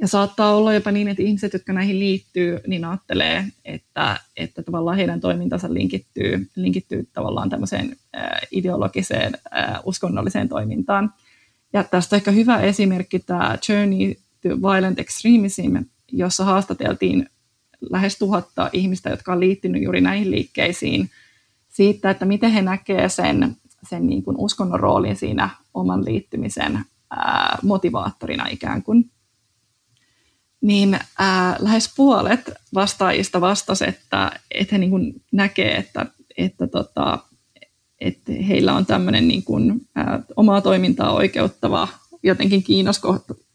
Ja 0.00 0.08
saattaa 0.08 0.54
olla 0.54 0.74
jopa 0.74 0.90
niin, 0.90 1.08
että 1.08 1.22
ihmiset, 1.22 1.52
jotka 1.52 1.72
näihin 1.72 1.98
liittyy, 1.98 2.60
niin 2.66 2.84
ajattelee, 2.84 3.46
että, 3.64 4.20
että 4.36 4.62
tavallaan 4.62 4.96
heidän 4.96 5.20
toimintansa 5.20 5.74
linkittyy, 5.74 6.50
linkittyy 6.56 7.08
tavallaan 7.12 7.50
tämmöiseen 7.50 7.96
ää, 8.12 8.40
ideologiseen 8.50 9.32
ää, 9.50 9.80
uskonnolliseen 9.84 10.48
toimintaan. 10.48 11.14
Ja 11.72 11.84
tästä 11.84 12.16
ehkä 12.16 12.30
hyvä 12.30 12.60
esimerkki 12.60 13.18
tämä 13.18 13.58
Journey 13.68 14.14
to 14.42 14.48
Violent 14.48 14.98
Extremism, 14.98 15.76
jossa 16.12 16.44
haastateltiin 16.44 17.28
lähes 17.90 18.18
tuhatta 18.18 18.70
ihmistä, 18.72 19.10
jotka 19.10 19.32
on 19.32 19.40
liittynyt 19.40 19.82
juuri 19.82 20.00
näihin 20.00 20.30
liikkeisiin, 20.30 21.10
siitä, 21.68 22.10
että 22.10 22.24
miten 22.24 22.50
he 22.50 22.62
näkevät 22.62 23.12
sen, 23.12 23.56
sen 23.88 24.06
niin 24.06 24.22
kuin 24.22 24.36
uskonnon 24.36 24.80
roolin 24.80 25.16
siinä 25.16 25.50
oman 25.74 26.04
liittymisen 26.04 26.84
ää, 27.10 27.58
motivaattorina 27.62 28.46
ikään 28.48 28.82
kuin. 28.82 29.10
Niin 30.60 30.98
ää, 31.18 31.56
lähes 31.58 31.92
puolet 31.96 32.50
vastaajista 32.74 33.40
vastasi, 33.40 33.84
että, 33.88 34.40
että 34.50 34.74
he 34.74 34.78
niin 34.78 34.90
kuin 34.90 35.14
näkee, 35.32 35.76
että, 35.76 36.06
että, 36.36 36.66
tota, 36.66 37.18
että 38.00 38.32
heillä 38.48 38.74
on 38.74 38.86
tämmöinen 38.86 39.28
niin 39.28 39.44
kuin, 39.44 39.80
ää, 39.94 40.22
omaa 40.36 40.60
toimintaa 40.60 41.12
oikeuttava 41.12 41.88
jotenkin 42.22 42.64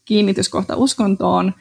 kiinnityskohta 0.04 0.76
uskontoon, 0.76 1.52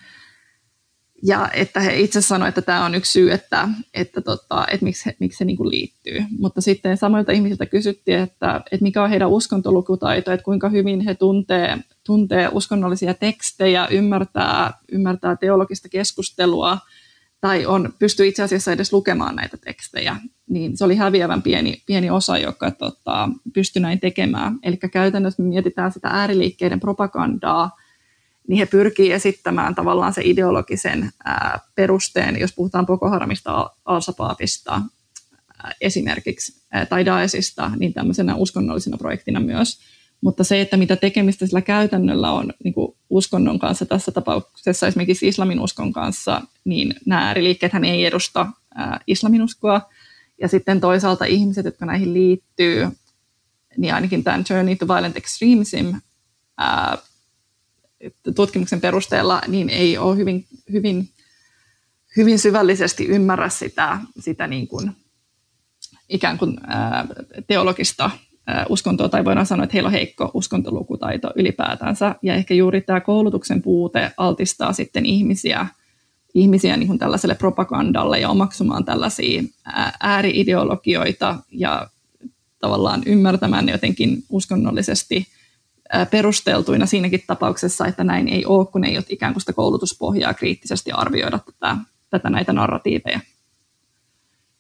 ja 1.24 1.50
että 1.54 1.80
he 1.80 2.00
itse 2.00 2.22
sanoivat, 2.22 2.58
että 2.58 2.66
tämä 2.66 2.86
on 2.86 2.96
yksi 2.96 3.12
syy, 3.12 3.32
että, 3.32 3.70
että, 3.94 4.22
tota, 4.22 4.66
että 4.72 4.84
miksi, 4.84 5.10
miksi 5.20 5.38
se 5.38 5.46
niin 5.46 5.58
kuin 5.58 5.70
liittyy. 5.70 6.24
Mutta 6.40 6.62
sitten 6.62 6.98
samoilta 6.98 7.32
ihmisiltä 7.32 7.66
kysyttiin, 7.66 8.20
että, 8.20 8.62
että 8.72 8.84
mikä 8.84 9.04
on 9.04 9.10
heidän 9.10 9.30
uskontolukutaito, 9.30 10.32
että 10.32 10.44
kuinka 10.44 10.70
hyvin 10.70 11.02
he 11.02 11.16
tuntee, 11.16 11.78
tuntee 12.04 12.50
uskonnollisia 12.52 13.14
tekstejä, 13.14 13.88
ymmärtää, 13.88 14.74
ymmärtää 14.92 15.36
teologista 15.36 15.90
keskustelua 15.90 16.78
tai 17.42 17.66
on, 17.66 17.94
pystyy 18.00 18.28
itse 18.28 18.44
asiassa 18.44 18.72
edes 18.72 18.94
lukemaan 18.94 19.36
näitä 19.36 19.58
tekstejä. 19.58 20.16
Niin 20.50 20.78
se 20.78 20.86
oli 20.86 20.96
häviävän 20.96 21.42
pieni, 21.42 21.82
pieni 21.86 22.10
osa, 22.10 22.38
joka 22.38 22.72
tota, 22.72 23.30
pystyi 23.54 23.82
näin 23.82 24.00
tekemään. 24.00 24.60
Eli 24.64 24.78
käytännössä 24.78 25.44
me 25.44 25.50
mietitään 25.50 25.92
sitä 25.92 26.08
ääriliikkeiden 26.12 26.80
propagandaa, 26.80 27.77
niin 28.48 28.58
he 28.58 28.66
pyrkii 28.66 29.12
esittämään 29.12 29.76
tavallaan 29.76 30.14
se 30.14 30.22
ideologisen 30.26 31.12
perusteen, 31.76 32.40
jos 32.40 32.54
puhutaan 32.54 32.86
Boko 32.86 33.10
Haramista, 33.10 33.70
Al-Shabaabista 33.86 34.82
esimerkiksi, 35.82 36.62
tai 36.90 37.06
Daesista, 37.06 37.72
niin 37.80 37.94
tämmöisenä 37.94 38.36
uskonnollisena 38.36 38.98
projektina 38.98 39.40
myös. 39.40 39.80
Mutta 40.22 40.44
se, 40.44 40.62
että 40.62 40.78
mitä 40.78 40.96
tekemistä 40.96 41.46
sillä 41.46 41.62
käytännöllä 41.62 42.32
on 42.32 42.54
niin 42.64 42.74
kuin 42.74 42.98
uskonnon 43.10 43.60
kanssa, 43.60 43.86
tässä 43.86 44.12
tapauksessa 44.12 44.88
esimerkiksi 44.88 45.28
islamin 45.28 45.60
uskon 45.60 45.94
kanssa, 45.94 46.42
niin 46.66 46.96
nämä 47.06 47.28
ääriliikkeethän 47.28 47.86
ei 47.86 48.06
edusta 48.06 48.48
islamin 49.08 49.42
uskoa. 49.42 49.82
Ja 50.42 50.48
sitten 50.48 50.82
toisaalta 50.82 51.26
ihmiset, 51.26 51.66
jotka 51.66 51.86
näihin 51.86 52.14
liittyy, 52.14 52.88
niin 53.78 53.94
ainakin 53.94 54.24
tämän 54.24 54.44
Journey 54.50 54.76
to 54.76 54.88
Violent 54.88 55.18
Extremism 55.18 55.96
tutkimuksen 58.36 58.82
perusteella 58.82 59.42
niin 59.48 59.70
ei 59.70 59.98
ole 59.98 60.18
hyvin, 60.18 60.46
hyvin, 60.72 61.10
hyvin 62.18 62.40
syvällisesti 62.40 63.06
ymmärrä 63.06 63.50
sitä, 63.50 64.00
sitä 64.20 64.48
niin 64.48 64.68
kuin, 64.68 64.92
ikään 66.10 66.38
kuin 66.38 66.58
ää, 66.68 67.08
teologista 67.48 68.10
ää, 68.48 68.66
uskontoa, 68.70 69.10
tai 69.10 69.26
voidaan 69.26 69.46
sanoa, 69.46 69.64
että 69.64 69.74
heillä 69.74 69.88
on 69.88 69.94
heikko 69.94 70.32
uskontolukutaito 70.34 71.32
ylipäätänsä, 71.36 72.16
ja 72.22 72.36
ehkä 72.36 72.54
juuri 72.54 72.82
tämä 72.82 73.02
koulutuksen 73.02 73.62
puute 73.62 74.12
altistaa 74.18 74.74
sitten 74.74 75.06
ihmisiä, 75.06 75.68
ihmisiä 76.34 76.78
niin 76.78 76.88
kuin 76.88 77.00
tällaiselle 77.00 77.36
propagandalle 77.36 78.20
ja 78.20 78.30
omaksumaan 78.30 78.86
tällaisia 78.86 79.44
ääriideologioita 80.00 81.40
ja 81.52 81.90
tavallaan 82.60 83.04
ymmärtämään 83.06 83.70
jotenkin 83.70 84.24
uskonnollisesti 84.30 85.28
perusteltuina 86.12 86.86
siinäkin 86.86 87.24
tapauksessa, 87.28 87.86
että 87.86 88.04
näin 88.04 88.28
ei 88.28 88.46
ole, 88.46 88.66
kun 88.66 88.86
ei 88.86 88.98
ole 88.98 89.06
ikään 89.10 89.34
kuin 89.34 89.42
sitä 89.42 89.54
koulutuspohjaa 89.54 90.34
kriittisesti 90.34 90.92
arvioida 90.92 91.40
tätä, 91.40 91.78
tätä 92.10 92.30
näitä 92.30 92.54
narratiiveja. 92.54 93.20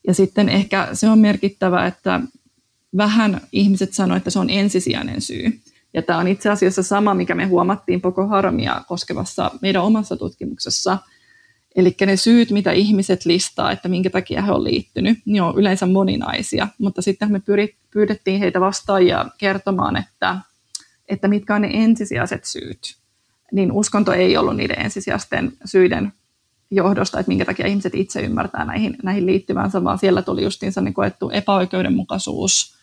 Ja 0.07 0.13
sitten 0.13 0.49
ehkä 0.49 0.87
se 0.93 1.09
on 1.09 1.19
merkittävä, 1.19 1.85
että 1.85 2.21
vähän 2.97 3.41
ihmiset 3.51 3.93
sanoivat, 3.93 4.17
että 4.17 4.29
se 4.29 4.39
on 4.39 4.49
ensisijainen 4.49 5.21
syy. 5.21 5.61
Ja 5.93 6.01
tämä 6.01 6.19
on 6.19 6.27
itse 6.27 6.49
asiassa 6.49 6.83
sama, 6.83 7.13
mikä 7.13 7.35
me 7.35 7.45
huomattiin 7.45 8.01
Boko 8.01 8.27
Haramia 8.27 8.81
koskevassa 8.87 9.51
meidän 9.61 9.83
omassa 9.83 10.17
tutkimuksessa. 10.17 10.97
Eli 11.75 11.95
ne 12.05 12.15
syyt, 12.15 12.51
mitä 12.51 12.71
ihmiset 12.71 13.25
listaa, 13.25 13.71
että 13.71 13.89
minkä 13.89 14.09
takia 14.09 14.41
he 14.41 14.51
on 14.51 14.63
liittynyt, 14.63 15.19
niin 15.25 15.41
on 15.43 15.57
yleensä 15.57 15.85
moninaisia. 15.85 16.67
Mutta 16.77 17.01
sitten 17.01 17.31
me 17.31 17.41
pyydettiin 17.91 18.39
heitä 18.39 18.59
vastaajia 18.59 19.25
kertomaan, 19.37 19.97
että, 19.97 20.37
että 21.07 21.27
mitkä 21.27 21.55
on 21.55 21.61
ne 21.61 21.69
ensisijaiset 21.73 22.45
syyt. 22.45 22.95
Niin 23.51 23.71
uskonto 23.71 24.11
ei 24.11 24.37
ollut 24.37 24.55
niiden 24.55 24.79
ensisijaisten 24.79 25.53
syiden 25.65 26.13
johdosta, 26.71 27.19
että 27.19 27.27
minkä 27.27 27.45
takia 27.45 27.67
ihmiset 27.67 27.95
itse 27.95 28.21
ymmärtää 28.21 28.65
näihin, 28.65 28.97
näihin 29.03 29.25
liittyvänsä, 29.25 29.83
vaan 29.83 29.99
siellä 29.99 30.21
tuli 30.21 30.43
justiinsa 30.43 30.81
niin 30.81 30.93
koettu 30.93 31.29
epäoikeudenmukaisuus, 31.29 32.77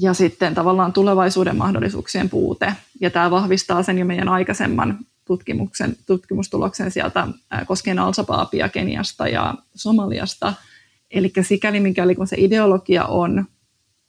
ja 0.00 0.14
sitten 0.14 0.54
tavallaan 0.54 0.92
tulevaisuuden 0.92 1.56
mahdollisuuksien 1.56 2.30
puute. 2.30 2.72
Ja 3.00 3.10
tämä 3.10 3.30
vahvistaa 3.30 3.82
sen 3.82 3.98
jo 3.98 4.04
meidän 4.04 4.28
aikaisemman 4.28 4.98
tutkimuksen, 5.24 5.96
tutkimustuloksen 6.06 6.90
sieltä 6.90 7.28
koskien 7.66 7.98
Al-Shabaabia 7.98 8.68
Keniasta 8.68 9.28
ja 9.28 9.54
Somaliasta. 9.74 10.54
Eli 11.10 11.32
sikäli 11.42 11.80
mikäli 11.80 12.14
kun 12.14 12.26
se 12.26 12.36
ideologia 12.38 13.04
on, 13.04 13.44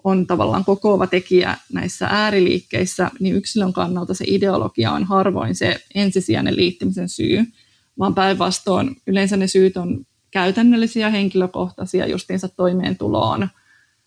on 0.06 0.28
tavallaan 0.28 0.66
kokoava 0.66 1.08
tekijä 1.08 1.58
näissä 1.74 2.08
ääriliikkeissä, 2.12 3.12
niin 3.20 3.36
yksilön 3.36 3.74
kannalta 3.74 4.14
se 4.14 4.26
ideologia 4.28 4.92
on 4.92 5.04
harvoin 5.04 5.56
se 5.56 5.80
ensisijainen 5.96 6.56
liittymisen 6.56 7.10
syy, 7.10 7.44
vaan 8.00 8.16
päinvastoin 8.16 8.96
yleensä 9.08 9.38
ne 9.38 9.48
syyt 9.48 9.78
on 9.78 10.06
käytännöllisiä, 10.32 11.10
henkilökohtaisia 11.10 12.08
justiinsa 12.08 12.48
toimeentuloon, 12.50 13.50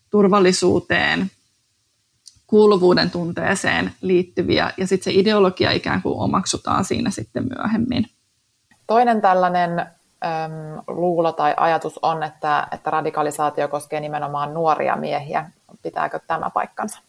turvallisuuteen, 0.09 1.31
kuuluvuuden 2.47 3.11
tunteeseen 3.11 3.91
liittyviä, 4.01 4.73
ja 4.77 4.87
sitten 4.87 5.13
se 5.13 5.19
ideologia 5.19 5.71
ikään 5.71 6.01
kuin 6.01 6.19
omaksutaan 6.19 6.85
siinä 6.85 7.11
sitten 7.11 7.47
myöhemmin. 7.57 8.05
Toinen 8.87 9.21
tällainen 9.21 9.85
äm, 10.25 10.81
luulo 10.87 11.31
tai 11.31 11.53
ajatus 11.57 11.99
on, 12.01 12.23
että, 12.23 12.67
että 12.71 12.89
radikalisaatio 12.89 13.67
koskee 13.67 13.99
nimenomaan 13.99 14.53
nuoria 14.53 14.95
miehiä. 14.95 15.51
Pitääkö 15.83 16.19
tämä 16.27 16.49
paikkansa? 16.49 16.99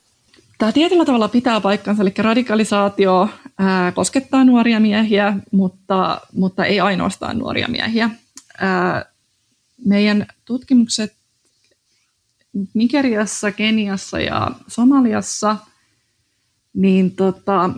Tämä 0.59 0.73
tietyllä 0.73 1.05
tavalla 1.05 1.29
pitää 1.29 1.61
paikkansa, 1.61 2.03
eli 2.03 2.15
radikalisaatio 2.19 3.29
ää, 3.59 3.93
koskettaa 3.93 4.45
nuoria 4.45 4.81
miehiä, 4.81 5.35
mutta, 5.53 6.21
mutta 6.33 6.65
ei 6.65 6.81
ainoastaan 6.81 7.39
nuoria 7.39 7.69
miehiä. 7.69 8.11
Ää, 8.61 9.05
meidän 9.85 10.27
tutkimukset 10.45 11.13
Nigeriassa, 12.75 13.53
Keniassa 13.53 14.21
ja 14.21 14.51
Somaliassa, 14.69 15.57
niin 16.75 17.17
tota, 17.17 17.71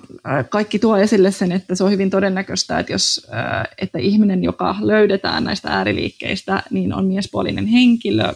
kaikki 0.49 0.79
tuo 0.79 0.97
esille 0.97 1.31
sen, 1.31 1.53
että 1.53 1.75
se 1.75 1.85
on 1.85 1.91
hyvin 1.91 2.11
todennäköistä, 2.11 2.79
että, 2.79 2.93
jos, 2.93 3.27
että 3.79 3.99
ihminen, 3.99 4.45
joka 4.45 4.77
löydetään 4.81 5.45
näistä 5.45 5.69
ääriliikkeistä, 5.69 6.63
niin 6.71 6.95
on 6.95 7.07
miespuolinen 7.07 7.67
henkilö 7.67 8.33
16-26 8.33 8.35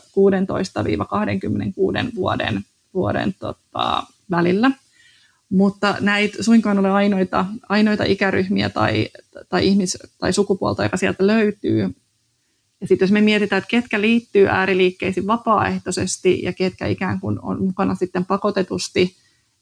vuoden, 2.16 2.64
vuoden 2.94 3.34
tota, 3.38 4.02
välillä. 4.30 4.70
Mutta 5.48 5.96
näitä 6.00 6.42
suinkaan 6.42 6.78
ole 6.78 6.90
ainoita, 6.90 7.46
ainoita 7.68 8.04
ikäryhmiä 8.04 8.68
tai, 8.68 9.08
tai, 9.48 9.66
ihmis- 9.66 10.08
tai 10.18 10.32
sukupuolta, 10.32 10.82
joka 10.82 10.96
sieltä 10.96 11.26
löytyy, 11.26 11.94
ja 12.80 12.86
sitten 12.86 13.06
jos 13.06 13.12
me 13.12 13.20
mietitään, 13.20 13.58
että 13.58 13.68
ketkä 13.68 14.00
liittyy 14.00 14.48
ääriliikkeisiin 14.48 15.26
vapaaehtoisesti 15.26 16.42
ja 16.42 16.52
ketkä 16.52 16.86
ikään 16.86 17.20
kuin 17.20 17.38
on 17.42 17.64
mukana 17.64 17.94
sitten 17.94 18.24
pakotetusti, 18.24 19.16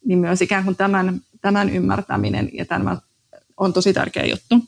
niin 0.04 0.18
myös 0.18 0.42
ikään 0.42 0.64
kuin 0.64 0.76
tämän, 0.76 1.20
tämän 1.40 1.70
ymmärtäminen 1.70 2.50
ja 2.52 2.64
tämä 2.64 2.98
on 3.56 3.72
tosi 3.72 3.92
tärkeä 3.92 4.26
juttu. 4.26 4.64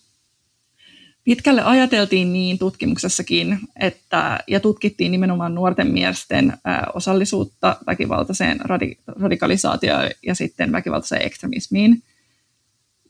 Pitkälle 1.24 1.62
ajateltiin 1.62 2.32
niin 2.32 2.58
tutkimuksessakin, 2.58 3.58
että, 3.80 4.38
ja 4.46 4.60
tutkittiin 4.60 5.12
nimenomaan 5.12 5.54
nuorten 5.54 5.92
miesten 5.92 6.52
osallisuutta 6.94 7.76
väkivaltaiseen 7.86 8.60
radikalisaatioon 9.06 10.10
ja 10.26 10.34
sitten 10.34 10.72
väkivaltaiseen 10.72 11.26
ekstremismiin. 11.26 12.02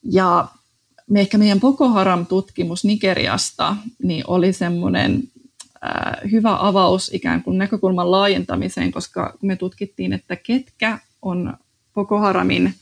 Ja 0.02 0.48
me 1.10 1.20
ehkä 1.20 1.38
meidän 1.38 1.60
Boko 1.60 1.88
Haram-tutkimus 1.88 2.84
Nigeriasta 2.84 3.76
niin 4.02 4.24
oli 4.26 4.52
semmoinen 4.52 5.22
hyvä 6.30 6.66
avaus 6.66 7.10
ikään 7.14 7.42
kuin 7.42 7.58
näkökulman 7.58 8.10
laajentamiseen, 8.10 8.92
koska 8.92 9.34
me 9.42 9.56
tutkittiin, 9.56 10.12
että 10.12 10.36
ketkä 10.36 10.98
on 11.22 11.54
Boko 11.96 12.18
Haramin 12.18 12.74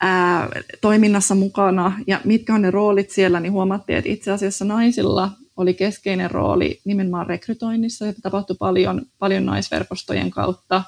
ää, 0.00 0.48
toiminnassa 0.80 1.34
mukana 1.34 1.92
ja 2.06 2.20
mitkä 2.24 2.54
on 2.54 2.62
ne 2.62 2.70
roolit 2.70 3.10
siellä, 3.10 3.40
niin 3.40 3.52
huomattiin, 3.52 3.98
että 3.98 4.10
itse 4.10 4.32
asiassa 4.32 4.64
naisilla 4.64 5.30
oli 5.56 5.74
keskeinen 5.74 6.30
rooli 6.30 6.80
nimenomaan 6.84 7.26
rekrytoinnissa. 7.26 8.04
Se 8.04 8.14
tapahtui 8.22 8.56
paljon, 8.58 9.02
paljon 9.18 9.46
naisverkostojen 9.46 10.30
kautta. 10.30 10.82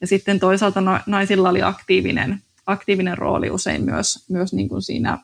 Ja 0.00 0.06
sitten 0.06 0.40
toisaalta 0.40 0.82
naisilla 1.06 1.48
oli 1.48 1.62
aktiivinen, 1.62 2.42
aktiivinen 2.66 3.18
rooli 3.18 3.50
usein 3.50 3.84
myös, 3.84 4.24
myös 4.28 4.52
niin 4.52 4.68
kuin 4.68 4.82
siinä 4.82 5.18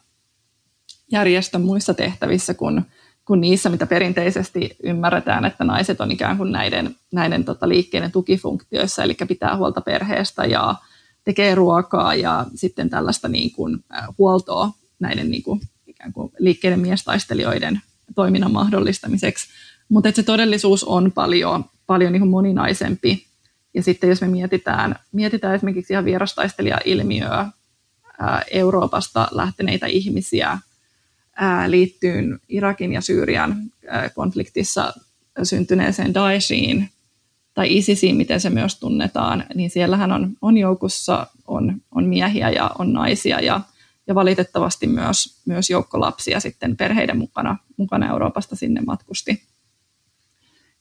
järjestön 1.13 1.63
muissa 1.63 1.95
tehtävissä 1.95 2.55
kuin, 2.55 2.83
kuin 3.25 3.41
niissä, 3.41 3.69
mitä 3.71 3.87
perinteisesti 3.87 4.77
ymmärretään, 4.83 5.45
että 5.45 5.65
naiset 5.65 6.01
on 6.01 6.11
ikään 6.11 6.37
kuin 6.37 6.53
näiden, 6.53 6.97
näiden 7.13 7.45
tota, 7.45 7.69
liikkeiden 7.69 8.13
tukifunktioissa, 8.13 9.03
eli 9.03 9.17
pitää 9.29 9.57
huolta 9.57 9.81
perheestä 9.81 10.45
ja 10.45 10.75
tekee 11.29 11.55
ruokaa 11.55 12.15
ja 12.15 12.47
sitten 12.55 12.91
tällaista 12.91 13.29
niin 13.29 13.53
kuin, 13.53 13.85
huoltoa 14.19 14.71
näiden 14.99 15.31
niin 15.31 15.43
kuin, 15.43 15.61
ikään 15.87 16.13
kuin 16.13 16.33
liikkeiden 16.39 16.81
miestaistelijoiden 16.81 17.81
toiminnan 18.15 18.53
mahdollistamiseksi. 18.53 19.49
Mutta 19.89 20.13
se 20.15 20.23
todellisuus 20.23 20.85
on 20.85 21.13
paljon, 21.13 21.65
paljon 21.87 22.13
niin 22.13 22.21
kuin 22.21 22.31
moninaisempi. 22.31 23.27
Ja 23.75 23.83
sitten 23.83 24.11
jos 24.11 24.21
me 24.21 24.29
mietitään, 24.29 24.97
mietitään 25.13 25.55
esimerkiksi 25.55 25.93
ihan 25.93 26.05
vierastaistelija-ilmiöä, 26.05 27.47
Euroopasta 28.51 29.29
lähteneitä 29.31 29.87
ihmisiä, 29.87 30.59
liittyy 31.67 32.39
Irakin 32.49 32.93
ja 32.93 33.01
Syyrian 33.01 33.57
konfliktissa 34.15 34.95
syntyneeseen 35.43 36.15
Daeshiin 36.15 36.91
tai 37.59 37.77
ISISiin, 37.77 38.17
miten 38.17 38.41
se 38.41 38.51
myös 38.51 38.81
tunnetaan, 38.81 39.45
niin 39.55 39.71
siellähän 39.71 40.13
on, 40.13 40.37
on 40.43 40.57
joukossa 40.57 41.27
on, 41.47 41.81
on 41.91 42.05
miehiä 42.05 42.51
ja 42.51 42.71
on 42.79 42.93
naisia 42.93 43.41
ja, 43.41 43.61
ja 44.07 44.15
valitettavasti 44.15 44.87
myös, 44.87 45.43
myös 45.47 45.71
joukko 45.71 46.01
lapsia 46.01 46.41
sitten 46.41 46.77
perheiden 46.77 47.19
mukana, 47.19 47.57
mukana 47.77 48.09
Euroopasta 48.09 48.57
sinne 48.57 48.81
matkusti. 48.81 49.43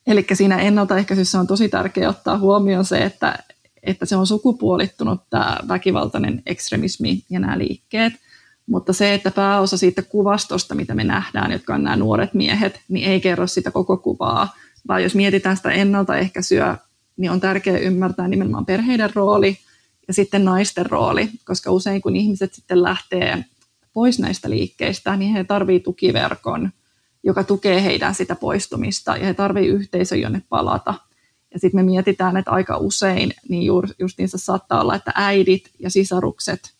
Eli 0.07 0.25
siinä 0.33 0.57
ennaltaehkäisyssä 0.57 1.39
on 1.39 1.47
tosi 1.47 1.69
tärkeää 1.69 2.09
ottaa 2.09 2.37
huomioon 2.37 2.85
se, 2.85 3.03
että, 3.03 3.43
että 3.83 4.05
se 4.05 4.15
on 4.15 4.27
sukupuolittunut 4.27 5.21
tämä 5.29 5.57
väkivaltainen 5.67 6.41
ekstremismi 6.45 7.23
ja 7.29 7.39
nämä 7.39 7.57
liikkeet– 7.57 8.13
mutta 8.67 8.93
se, 8.93 9.13
että 9.13 9.31
pääosa 9.31 9.77
siitä 9.77 10.01
kuvastosta, 10.01 10.75
mitä 10.75 10.95
me 10.95 11.03
nähdään, 11.03 11.51
jotka 11.51 11.75
on 11.75 11.83
nämä 11.83 11.95
nuoret 11.95 12.33
miehet, 12.33 12.81
niin 12.87 13.11
ei 13.11 13.21
kerro 13.21 13.47
sitä 13.47 13.71
koko 13.71 13.97
kuvaa, 13.97 14.55
vaan 14.87 15.03
jos 15.03 15.15
mietitään 15.15 15.57
sitä 15.57 15.71
ennaltaehkäisyä, 15.71 16.77
niin 17.17 17.31
on 17.31 17.39
tärkeää 17.39 17.77
ymmärtää 17.77 18.27
nimenomaan 18.27 18.65
perheiden 18.65 19.09
rooli 19.15 19.57
ja 20.07 20.13
sitten 20.13 20.45
naisten 20.45 20.85
rooli, 20.85 21.29
koska 21.45 21.71
usein 21.71 22.01
kun 22.01 22.15
ihmiset 22.15 22.53
sitten 22.53 22.83
lähtee 22.83 23.45
pois 23.93 24.19
näistä 24.19 24.49
liikkeistä, 24.49 25.15
niin 25.15 25.33
he 25.33 25.43
tarvitsevat 25.43 25.83
tukiverkon, 25.83 26.69
joka 27.23 27.43
tukee 27.43 27.83
heidän 27.83 28.15
sitä 28.15 28.35
poistumista 28.35 29.17
ja 29.17 29.25
he 29.25 29.33
tarvitsevat 29.33 29.81
yhteisön, 29.81 30.21
jonne 30.21 30.41
palata. 30.49 30.93
Ja 31.53 31.59
sitten 31.59 31.79
me 31.79 31.83
mietitään, 31.83 32.37
että 32.37 32.51
aika 32.51 32.77
usein 32.77 33.33
niin 33.49 33.71
justiinsa 33.99 34.37
saattaa 34.37 34.81
olla, 34.81 34.95
että 34.95 35.11
äidit 35.15 35.69
ja 35.79 35.89
sisarukset– 35.89 36.59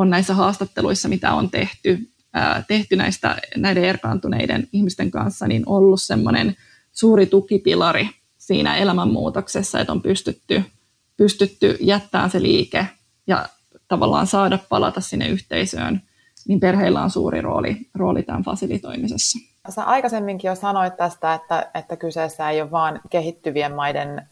on 0.00 0.10
näissä 0.10 0.34
haastatteluissa, 0.34 1.08
mitä 1.08 1.34
on 1.34 1.50
tehty, 1.50 2.10
tehty 2.68 2.96
näistä, 2.96 3.36
näiden 3.56 3.84
erkaantuneiden 3.84 4.68
ihmisten 4.72 5.10
kanssa, 5.10 5.48
niin 5.48 5.62
ollut 5.66 6.02
semmoinen 6.02 6.56
suuri 7.00 7.26
tukipilari 7.26 8.08
siinä 8.38 8.76
elämänmuutoksessa, 8.76 9.80
että 9.80 9.92
on 9.92 10.02
pystytty, 10.02 10.64
pystytty 11.16 11.76
jättämään 11.80 12.30
se 12.30 12.42
liike 12.42 12.86
ja 13.26 13.46
tavallaan 13.88 14.26
saada 14.26 14.58
palata 14.68 15.00
sinne 15.00 15.28
yhteisöön, 15.28 16.02
niin 16.48 16.60
perheillä 16.60 17.02
on 17.02 17.10
suuri 17.10 17.40
rooli, 17.40 17.76
rooli 17.94 18.22
tämän 18.22 18.42
fasilitoimisessa. 18.42 19.38
Sä 19.68 19.84
aikaisemminkin 19.84 20.48
jo 20.48 20.54
sanoit 20.54 20.96
tästä, 20.96 21.34
että, 21.34 21.70
että 21.74 21.96
kyseessä 21.96 22.50
ei 22.50 22.62
ole 22.62 22.70
vain 22.70 23.00
kehittyvien 23.10 23.74
maiden 23.74 24.28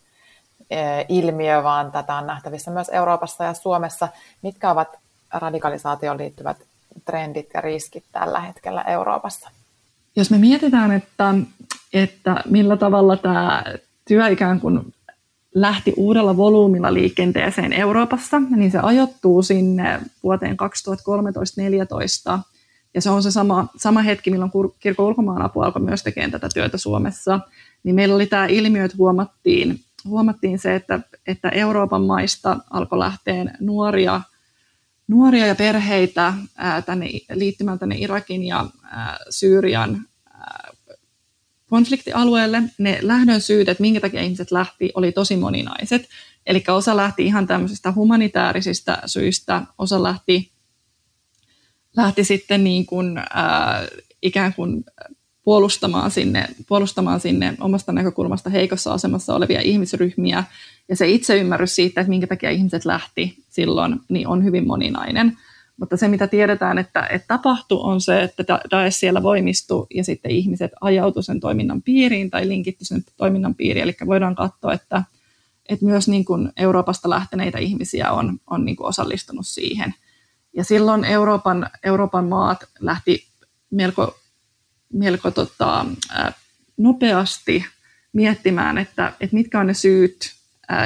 ilmiö, 1.09 1.63
vaan 1.63 1.93
tätä 1.93 2.15
on 2.15 2.27
nähtävissä 2.27 2.71
myös 2.71 2.89
Euroopassa 2.89 3.45
ja 3.45 3.55
Suomessa. 3.55 4.09
Mitkä 4.43 4.71
ovat 4.71 4.89
radikalisaatioon 5.33 6.19
liittyvät 6.19 6.57
trendit 7.05 7.49
ja 7.55 7.61
riskit 7.61 8.05
tällä 8.13 8.41
hetkellä 8.41 8.83
Euroopassa? 8.83 9.51
Jos 10.17 10.31
me 10.31 10.39
mietitään, 10.39 10.93
että, 10.93 11.35
että 11.93 12.43
millä 12.51 12.77
tavalla 12.77 13.17
tämä 13.17 13.65
työ 14.09 14.29
ikään 14.29 14.61
kuin 14.61 14.95
lähti 15.55 15.95
uudella 15.97 16.37
volyymilla 16.37 16.95
liikenteeseen 16.95 17.73
Euroopassa, 17.73 18.41
niin 18.41 18.71
se 18.71 18.79
ajoittuu 18.79 19.43
sinne 19.43 20.01
vuoteen 20.23 20.57
2013-2014. 22.37 22.39
Ja 22.95 23.01
se 23.01 23.11
on 23.11 23.23
se 23.23 23.31
sama, 23.31 23.67
sama 23.77 24.03
hetki, 24.03 24.31
milloin 24.31 24.51
kirkon 24.81 25.07
ulkomaanapu 25.07 25.61
alkoi 25.61 25.83
myös 25.83 26.03
tekemään 26.03 26.31
tätä 26.31 26.49
työtä 26.55 26.79
Suomessa. 26.79 27.41
Niin 27.83 27.95
meillä 27.95 28.15
oli 28.15 28.27
tämä 28.27 28.47
ilmiö, 28.47 28.85
että 28.85 28.97
huomattiin, 28.97 29.81
huomattiin 30.05 30.59
se, 30.59 30.75
että, 30.75 31.01
että 31.27 31.49
Euroopan 31.49 32.03
maista 32.03 32.59
alkoi 32.71 32.99
lähteä 32.99 33.45
nuoria, 33.61 34.21
nuoria 35.09 35.47
ja 35.47 35.55
perheitä 35.55 36.35
ää, 36.57 36.83
tänne, 36.83 37.07
liittymään 37.33 37.79
tänne 37.79 37.97
Irakin 37.99 38.45
ja 38.45 38.67
ää, 38.85 39.17
Syyrian 39.31 40.05
konfliktialueelle. 41.69 42.63
Ne 42.79 42.99
lähdön 43.03 43.41
syyt, 43.41 43.69
että 43.69 43.81
minkä 43.81 44.01
takia 44.01 44.23
ihmiset 44.23 44.51
lähti, 44.51 44.91
oli 44.95 45.13
tosi 45.13 45.37
moninaiset. 45.37 46.09
Eli 46.47 46.65
osa 46.69 46.97
lähti 46.97 47.27
ihan 47.27 47.47
tämmöisistä 47.47 47.93
humanitaarisista 47.93 48.99
syistä, 49.07 49.63
osa 49.79 50.03
lähti, 50.03 50.51
lähti 51.97 52.25
sitten 52.25 52.65
niin 52.65 52.87
kuin, 52.87 53.19
äh, 53.19 53.25
ikään 54.23 54.55
kuin 54.55 54.85
puolustamaan 55.43 56.11
sinne, 56.11 56.49
puolustamaan 56.69 57.21
sinne 57.21 57.55
omasta 57.61 57.93
näkökulmasta 57.93 58.51
heikossa 58.51 58.93
asemassa 58.93 59.35
olevia 59.35 59.61
ihmisryhmiä. 59.61 60.45
Ja 60.89 60.97
se 60.97 61.09
itseymmärrys 61.09 61.75
siitä, 61.75 62.01
että 62.01 62.09
minkä 62.09 62.27
takia 62.27 62.51
ihmiset 62.51 62.85
lähti 62.85 63.37
silloin, 63.51 64.01
niin 64.09 64.27
on 64.27 64.45
hyvin 64.45 64.67
moninainen. 64.67 65.39
Mutta 65.81 65.97
se, 65.97 66.09
mitä 66.09 66.27
tiedetään, 66.27 66.79
että, 66.79 67.07
että 67.07 67.27
tapahtui, 67.29 67.79
on 67.83 68.01
se, 68.01 68.23
että 68.23 68.45
Daesh 68.71 68.99
siellä 68.99 69.23
voimistui 69.23 69.87
ja 69.95 70.05
sitten 70.05 70.31
ihmiset 70.31 70.73
ajautu 70.81 71.23
sen 71.23 71.41
toiminnan 71.41 71.83
piiriin 71.83 72.31
tai 72.31 72.49
linkitty 72.49 72.85
sen 72.85 73.05
toiminnan 73.17 73.55
piiriin. 73.55 73.83
Eli 73.83 73.97
voidaan 74.07 74.35
katsoa, 74.35 74.73
että, 74.73 75.03
että 75.69 75.85
myös 75.85 76.09
niin 76.09 76.25
kuin 76.25 76.53
Euroopasta 76.57 77.11
lähteneitä 77.11 77.59
ihmisiä 77.59 78.13
on, 78.13 78.39
on 78.47 78.65
niin 78.65 78.77
kuin 78.77 78.87
osallistunut 78.87 79.47
siihen. 79.47 79.95
Ja 80.57 80.65
silloin 80.65 81.05
Euroopan, 81.05 81.71
Euroopan 81.85 82.25
maat 82.25 82.59
lähti 82.81 83.27
melko, 83.71 84.19
melko 84.93 85.31
tota, 85.31 85.87
nopeasti 86.77 87.65
miettimään, 88.13 88.79
että, 88.79 89.13
että 89.21 89.37
mitkä 89.37 89.61
on 89.61 89.67
ne 89.67 89.75
syyt, 89.75 90.33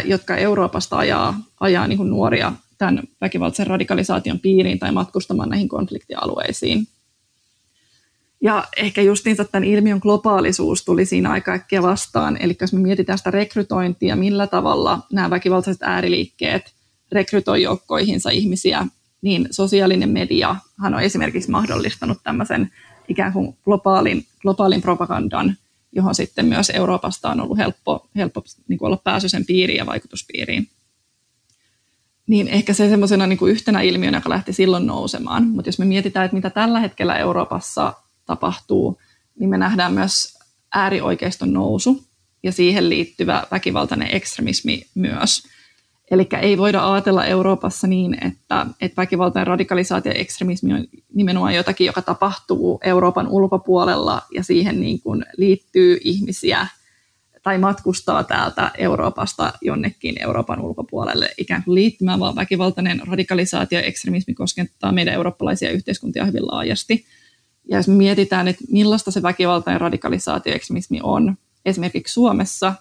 jotka 0.05 0.37
Euroopasta 0.37 0.98
ajaa, 0.98 1.35
ajaa 1.61 1.87
niin 1.87 1.96
kuin 1.96 2.11
nuoria 2.11 2.52
tämän 2.83 3.03
väkivaltaisen 3.21 3.66
radikalisaation 3.66 4.38
piiriin 4.38 4.79
tai 4.79 4.92
matkustamaan 4.92 5.49
näihin 5.49 5.68
konfliktialueisiin. 5.68 6.87
Ja 8.40 8.64
ehkä 8.77 9.03
justiinsa 9.03 9.45
tämän 9.45 9.64
ilmiön 9.64 9.99
globaalisuus 10.03 10.85
tuli 10.85 11.07
siinä 11.07 11.31
aika 11.31 11.53
äkkiä 11.53 11.83
vastaan. 11.83 12.37
Eli 12.40 12.57
jos 12.61 12.73
me 12.73 12.81
mietitään 12.81 13.18
sitä 13.18 13.31
rekrytointia, 13.31 14.16
millä 14.16 14.47
tavalla 14.47 14.99
nämä 15.12 15.31
väkivaltaiset 15.31 15.83
ääriliikkeet 15.83 16.73
rekrytoi 17.12 17.62
joukkoihinsa 17.62 18.31
ihmisiä, 18.31 18.87
niin 19.23 19.49
sosiaalinen 19.51 20.11
mediahan 20.11 20.95
on 20.95 21.01
esimerkiksi 21.01 21.51
mahdollistanut 21.51 22.18
tämmöisen 22.25 22.71
ikään 23.09 23.33
kuin 23.33 23.57
globaalin, 23.64 24.27
globaalin 24.40 24.83
propagandan, 24.83 25.57
johon 25.92 26.14
sitten 26.14 26.47
myös 26.47 26.71
Euroopasta 26.71 27.31
on 27.31 27.40
ollut 27.40 27.59
helppo, 27.59 28.09
helppo 28.16 28.45
niin 28.68 28.79
olla 28.81 28.97
pääsy 28.97 29.29
sen 29.29 29.47
piiriin 29.47 29.79
ja 29.79 29.87
vaikutuspiiriin 29.87 30.68
niin 32.27 32.49
ehkä 32.49 32.73
se 32.73 32.89
semmoisena 32.89 33.27
niin 33.27 33.49
yhtenä 33.49 33.81
ilmiönä, 33.81 34.19
joka 34.19 34.31
lähti 34.31 34.53
silloin 34.53 34.87
nousemaan. 34.87 35.49
Mutta 35.49 35.69
jos 35.69 35.79
me 35.79 35.85
mietitään, 35.85 36.25
että 36.25 36.35
mitä 36.35 36.51
tällä 36.51 36.81
hetkellä 36.81 37.17
Euroopassa 37.17 37.95
tapahtuu, 38.27 39.01
niin 39.39 39.51
me 39.51 39.59
nähdään 39.59 39.93
myös 39.93 40.39
äärioikeiston 40.75 41.53
nousu 41.53 42.05
ja 42.43 42.53
siihen 42.53 42.89
liittyvä 42.89 43.47
väkivaltainen 43.51 44.09
ekstremismi 44.13 44.87
myös. 44.95 45.43
Eli 46.11 46.29
ei 46.41 46.59
voida 46.59 46.93
ajatella 46.93 47.25
Euroopassa 47.25 47.87
niin, 47.87 48.27
että, 48.27 48.67
että 48.81 49.03
väkivaltainen 49.03 49.47
radikalisaatio 49.47 50.13
ja 50.13 50.19
ekstremismi 50.19 50.75
on 50.75 50.85
nimenomaan 51.15 51.55
jotakin, 51.55 51.87
joka 51.87 52.03
tapahtuu 52.03 52.81
Euroopan 52.85 53.29
ulkopuolella 53.29 54.23
ja 54.35 54.45
siihen 54.45 54.81
niin 54.81 55.01
kuin 55.01 55.25
liittyy 55.37 55.99
ihmisiä– 56.05 56.67
tai 57.42 57.59
matkustaa 57.59 58.24
täältä 58.24 58.70
Euroopasta 58.78 59.52
jonnekin 59.61 60.22
Euroopan 60.22 60.61
ulkopuolelle 60.61 61.31
ikään 61.38 61.64
kuin 61.64 61.74
liittymään, 61.74 62.20
vaan 62.20 62.37
väkivaltainen 62.37 63.02
radikalisaatio 63.07 63.78
ja 63.78 63.85
ekstremismi 63.85 64.35
koskettaa 64.35 64.92
meidän 64.92 65.14
eurooppalaisia 65.14 65.70
yhteiskuntia 65.70 66.24
hyvin 66.24 66.46
laajasti. 66.46 67.05
Ja 67.68 67.76
jos 67.76 67.88
mietitään, 67.88 68.48
että 68.48 68.64
millaista 68.70 69.11
se 69.11 69.22
väkivaltainen 69.22 69.81
radikalisaatio 69.81 70.50
ja 70.50 70.57
ekstremismi 70.57 71.00
on 71.02 71.37
esimerkiksi 71.64 72.14
Suomessa, 72.14 72.74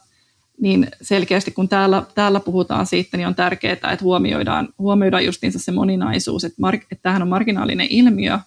niin 0.62 0.88
selkeästi 1.02 1.52
kun 1.52 1.69
täällä, 1.69 2.04
täällä 2.15 2.39
puhutaan 2.39 2.86
siitä, 2.86 3.17
niin 3.17 3.28
on 3.28 3.36
tärkeää, 3.36 3.74
että 3.74 3.97
huomioidaan, 4.02 4.69
huomioidaan 4.80 5.26
justiinsa 5.26 5.60
se 5.60 5.71
moninaisuus, 5.71 6.43
että, 6.43 6.62
mar, 6.62 6.76
että 6.76 6.95
tämähän 7.02 7.21
on 7.21 7.28
marginaalinen 7.28 7.88
ilmiö, 7.89 8.39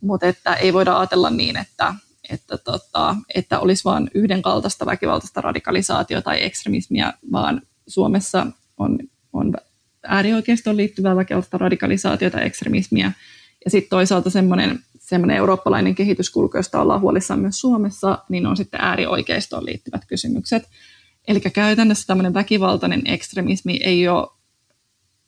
mutta 0.00 0.26
että 0.26 0.54
ei 0.54 0.72
voida 0.72 0.98
ajatella 0.98 1.30
niin, 1.30 1.56
että, 1.56 1.94
että, 2.30 2.58
tota, 2.58 3.16
että 3.34 3.60
olisi 3.60 3.84
vain 3.84 4.10
yhdenkaltaista 4.14 4.86
väkivaltaista 4.86 5.40
radikalisaatiota 5.40 6.24
tai 6.24 6.44
ekstremismiä, 6.44 7.12
vaan 7.32 7.62
Suomessa 7.86 8.46
on, 8.78 8.98
on 9.32 9.54
äärioikeistoon 10.02 10.76
liittyvää 10.76 11.16
väkivaltaista 11.16 11.58
radikalisaatiota 11.58 12.38
ja 12.38 12.44
ekstremismiä. 12.44 13.12
Ja 13.64 13.70
sitten 13.70 13.90
toisaalta 13.90 14.30
semmoinen, 14.30 14.80
semmoinen 14.98 15.36
eurooppalainen 15.36 15.94
kehityskulku, 15.94 16.56
josta 16.56 16.80
ollaan 16.80 17.00
huolissaan 17.00 17.40
myös 17.40 17.60
Suomessa, 17.60 18.18
niin 18.28 18.46
on 18.46 18.56
sitten 18.56 18.80
äärioikeistoon 18.80 19.66
liittyvät 19.66 20.04
kysymykset. 20.06 20.68
Eli 21.28 21.40
käytännössä 21.40 22.06
tämmöinen 22.06 22.34
väkivaltainen 22.34 23.02
ekstremismi 23.04 23.80
ei 23.84 24.08
ole 24.08 24.28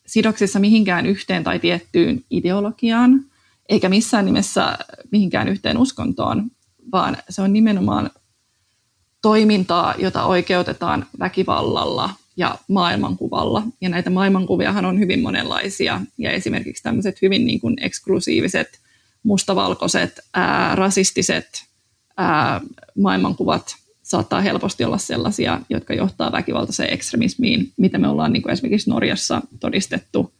sidoksissa 0.07 0.59
mihinkään 0.59 1.07
yhteen 1.07 1.45
tai 1.45 1.59
tiettyyn 1.59 2.25
ideologiaan, 2.31 3.25
eikä 3.69 3.89
missään 3.89 4.25
nimessä 4.25 4.79
mihinkään 5.13 5.49
yhteen 5.49 5.79
uskontoon, 5.79 6.51
vaan 6.93 7.17
se 7.29 7.43
on 7.43 7.53
nimenomaan 7.53 8.11
toimintaa, 9.23 9.95
jota 9.99 10.25
oikeutetaan 10.25 11.07
väkivallalla 11.19 12.11
ja 12.37 12.59
maailmankuvalla. 12.69 13.63
Ja 13.81 13.89
näitä 13.89 14.11
maailmankuviahan 14.11 14.85
on 14.85 14.99
hyvin 14.99 15.23
monenlaisia. 15.23 16.01
Ja 16.19 16.31
esimerkiksi 16.31 16.83
tämmöiset 16.83 17.23
hyvin 17.23 17.47
niin 17.47 17.61
kuin 17.61 17.77
eksklusiiviset, 17.81 18.69
mustavalkoiset, 19.23 20.21
ää, 20.35 20.75
rasistiset 20.75 21.65
ää, 22.17 22.61
maailmankuvat 22.99 23.77
saattaa 24.03 24.41
helposti 24.41 24.85
olla 24.85 24.99
sellaisia, 24.99 25.61
jotka 25.71 25.95
johtaa 25.95 26.33
väkivaltaiseen 26.33 26.93
ekstremismiin, 26.93 27.73
mitä 27.77 27.99
me 27.99 28.09
ollaan 28.09 28.33
niin 28.33 28.43
kuin 28.43 28.53
esimerkiksi 28.53 28.91
Norjassa 28.91 29.43
todistettu, 29.61 30.33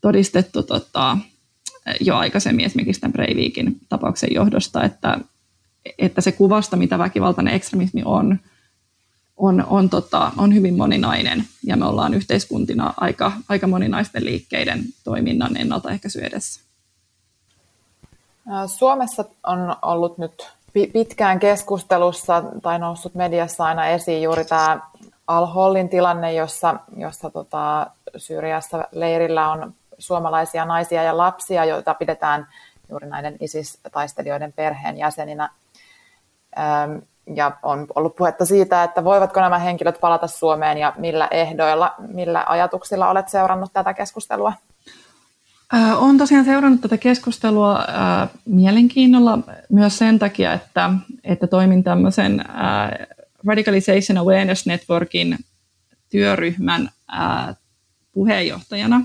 todistettu 0.00 0.62
tota, 0.62 1.18
jo 2.00 2.16
aikaisemmin 2.16 2.64
esimerkiksi 2.64 3.00
tämän 3.00 3.12
Breivikin 3.12 3.76
tapauksen 3.88 4.34
johdosta, 4.34 4.84
että 4.84 5.18
että 5.98 6.20
se 6.20 6.32
kuvasta, 6.32 6.76
mitä 6.76 6.98
väkivaltainen 6.98 7.54
ekstremismi 7.54 8.02
on, 8.04 8.38
on, 9.36 9.64
on, 9.68 9.90
tota, 9.90 10.32
on 10.36 10.54
hyvin 10.54 10.76
moninainen 10.76 11.44
ja 11.64 11.76
me 11.76 11.86
ollaan 11.86 12.14
yhteiskuntina 12.14 12.94
aika, 12.96 13.32
aika 13.48 13.66
moninaisten 13.66 14.24
liikkeiden 14.24 14.84
toiminnan 15.04 15.56
ennaltaehkäisy 15.56 16.20
edessä. 16.20 16.60
Suomessa 18.66 19.24
on 19.46 19.76
ollut 19.82 20.18
nyt 20.18 20.48
pitkään 20.92 21.40
keskustelussa 21.40 22.44
tai 22.62 22.78
noussut 22.78 23.14
mediassa 23.14 23.64
aina 23.64 23.86
esiin 23.86 24.22
juuri 24.22 24.44
tämä 24.44 24.80
Al-Hollin 25.26 25.88
tilanne, 25.88 26.32
jossa, 26.32 26.80
jossa 26.96 27.30
tota, 27.30 27.86
Syyriassa 28.16 28.84
leirillä 28.92 29.52
on 29.52 29.74
suomalaisia 29.98 30.64
naisia 30.64 31.02
ja 31.02 31.16
lapsia, 31.16 31.64
joita 31.64 31.94
pidetään 31.94 32.46
juuri 32.90 33.06
näiden 33.06 33.36
ISIS-taistelijoiden 33.40 34.52
perheenjäseninä. 34.52 35.50
Ja 37.36 37.52
on 37.62 37.86
ollut 37.94 38.16
puhetta 38.16 38.44
siitä, 38.44 38.84
että 38.84 39.04
voivatko 39.04 39.40
nämä 39.40 39.58
henkilöt 39.58 40.00
palata 40.00 40.26
Suomeen 40.26 40.78
ja 40.78 40.92
millä 40.98 41.28
ehdoilla, 41.30 41.94
millä 42.14 42.44
ajatuksilla 42.48 43.10
olet 43.10 43.28
seurannut 43.28 43.72
tätä 43.72 43.94
keskustelua? 43.94 44.52
Olen 45.96 46.18
tosiaan 46.18 46.44
seurannut 46.44 46.80
tätä 46.80 46.96
keskustelua 46.96 47.84
mielenkiinnolla 48.44 49.38
myös 49.72 49.98
sen 49.98 50.18
takia, 50.18 50.52
että, 50.52 50.90
että 51.24 51.46
toimin 51.46 51.84
tämmöisen 51.84 52.44
Radicalization 53.46 54.18
Awareness 54.18 54.66
Networkin 54.66 55.38
työryhmän 56.10 56.90
puheenjohtajana. 58.12 59.00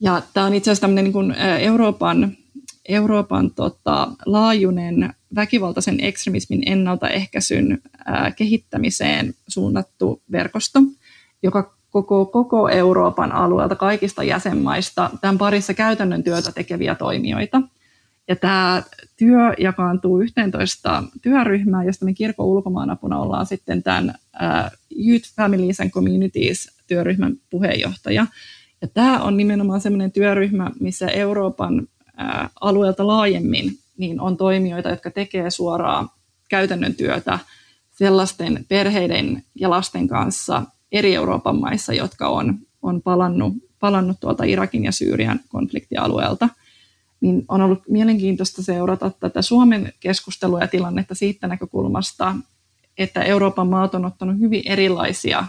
Ja 0.00 0.22
tämä 0.34 0.46
on 0.46 0.54
itse 0.54 0.70
asiassa 0.70 0.80
tämmöinen 0.80 1.12
niin 1.12 1.34
Euroopan, 1.60 2.36
Euroopan 2.88 3.50
tota, 3.50 4.08
laajuinen 4.26 5.14
väkivaltaisen 5.34 6.00
ekstremismin 6.00 6.62
ennaltaehkäisyn 6.66 7.82
kehittämiseen 8.36 9.34
suunnattu 9.48 10.22
verkosto, 10.32 10.78
joka 11.42 11.74
koko, 11.90 12.26
koko 12.26 12.68
Euroopan 12.68 13.32
alueelta, 13.32 13.76
kaikista 13.76 14.24
jäsenmaista, 14.24 15.10
tämän 15.20 15.38
parissa 15.38 15.74
käytännön 15.74 16.24
työtä 16.24 16.52
tekeviä 16.52 16.94
toimijoita. 16.94 17.62
Ja 18.28 18.36
tämä 18.36 18.82
työ 19.16 19.54
jakaantuu 19.58 20.20
11 20.20 21.02
työryhmään, 21.22 21.86
josta 21.86 22.04
me 22.04 22.12
kirkon 22.12 22.46
ulkomaanapuna 22.46 23.18
ollaan 23.18 23.46
sitten 23.46 23.82
tämän 23.82 24.14
Youth 25.06 25.34
Families 25.36 25.80
and 25.80 25.90
Communities 25.90 26.78
työryhmän 26.86 27.36
puheenjohtaja. 27.50 28.26
Ja 28.82 28.88
tämä 28.88 29.22
on 29.22 29.36
nimenomaan 29.36 29.80
sellainen 29.80 30.12
työryhmä, 30.12 30.70
missä 30.80 31.08
Euroopan 31.08 31.88
alueelta 32.60 33.06
laajemmin 33.06 33.78
niin 33.98 34.20
on 34.20 34.36
toimijoita, 34.36 34.88
jotka 34.88 35.10
tekee 35.10 35.50
suoraan 35.50 36.08
käytännön 36.48 36.94
työtä 36.94 37.38
sellaisten 37.90 38.64
perheiden 38.68 39.42
ja 39.54 39.70
lasten 39.70 40.08
kanssa 40.08 40.62
eri 40.92 41.14
Euroopan 41.14 41.60
maissa, 41.60 41.92
jotka 41.92 42.28
on, 42.28 42.58
on 42.82 43.02
palannut, 43.02 43.54
palannut 43.80 44.20
tuolta 44.20 44.44
Irakin 44.44 44.84
ja 44.84 44.92
Syyrian 44.92 45.40
konfliktialueelta– 45.48 46.48
niin 47.24 47.44
on 47.48 47.62
ollut 47.62 47.82
mielenkiintoista 47.88 48.62
seurata 48.62 49.10
tätä 49.10 49.42
Suomen 49.42 49.92
keskustelua 50.00 50.60
ja 50.60 50.68
tilannetta 50.68 51.14
siitä 51.14 51.46
näkökulmasta, 51.46 52.34
että 52.98 53.22
Euroopan 53.22 53.66
maat 53.68 53.94
on 53.94 54.04
ottanut 54.04 54.40
hyvin 54.40 54.62
erilaisia 54.66 55.44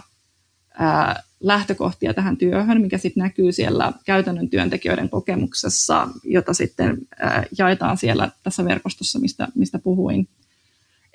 ää, 0.78 1.22
lähtökohtia 1.40 2.14
tähän 2.14 2.36
työhön, 2.36 2.80
mikä 2.80 2.98
sitten 2.98 3.22
näkyy 3.22 3.52
siellä 3.52 3.92
käytännön 4.04 4.48
työntekijöiden 4.48 5.08
kokemuksessa, 5.08 6.08
jota 6.24 6.54
sitten 6.54 6.98
ää, 7.18 7.44
jaetaan 7.58 7.96
siellä 7.96 8.30
tässä 8.42 8.64
verkostossa, 8.64 9.18
mistä, 9.18 9.48
mistä 9.54 9.78
puhuin. 9.78 10.28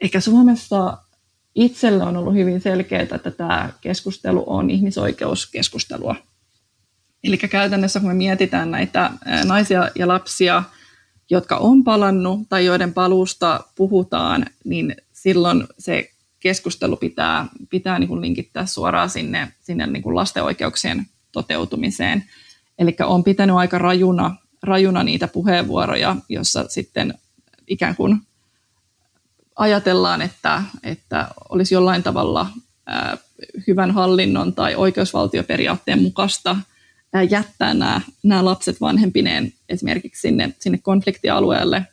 Ehkä 0.02 0.20
Suomessa 0.20 0.98
itselle 1.56 2.04
on 2.04 2.18
ollut 2.18 2.34
hyvin 2.34 2.62
selkeää, 2.62 3.02
että 3.02 3.32
tämä 3.32 3.74
keskustelu 3.82 4.44
on 4.48 4.70
ihmisoikeuskeskustelua. 4.70 6.16
Eli 7.24 7.38
käytännössä 7.38 8.00
kun 8.00 8.10
me 8.10 8.14
mietitään 8.14 8.72
näitä 8.72 9.12
naisia 9.46 9.90
ja 9.96 10.08
lapsia, 10.08 10.64
jotka 11.30 11.58
on 11.58 11.84
palannut 11.84 12.40
tai 12.50 12.66
joiden 12.66 12.94
paluusta 12.94 13.64
puhutaan, 13.76 14.46
niin 14.64 14.96
silloin 15.14 15.68
se 15.80 16.10
keskustelu 16.42 16.98
pitää, 16.98 17.48
pitää 17.70 18.00
niin 18.00 18.08
kuin 18.08 18.22
linkittää 18.22 18.66
suoraan 18.66 19.10
sinne, 19.10 19.52
sinne 19.62 19.88
niin 19.88 20.04
kuin 20.04 20.16
lasten 20.16 20.44
oikeuksien 20.44 21.06
toteutumiseen. 21.32 22.24
Eli 22.80 22.96
on 23.06 23.24
pitänyt 23.24 23.56
aika 23.56 23.78
rajuna, 23.78 24.36
rajuna 24.64 25.04
niitä 25.04 25.28
puheenvuoroja, 25.28 26.16
jossa 26.30 26.66
sitten 26.68 27.14
ikään 27.68 27.96
kuin 27.96 28.22
ajatellaan, 29.56 30.22
että, 30.22 30.64
että 30.84 31.28
olisi 31.50 31.74
jollain 31.74 32.04
tavalla 32.04 32.48
hyvän 33.68 33.92
hallinnon 33.92 34.54
tai 34.54 34.76
oikeusvaltioperiaatteen 34.76 36.02
mukaista– 36.02 36.56
jättää 37.30 37.74
nämä, 37.74 38.02
nämä 38.24 38.46
lapset 38.46 38.82
vanhempineen 38.82 39.54
esimerkiksi 39.70 40.22
sinne, 40.22 40.56
sinne 40.60 40.78
konfliktialueelle, 40.78 41.88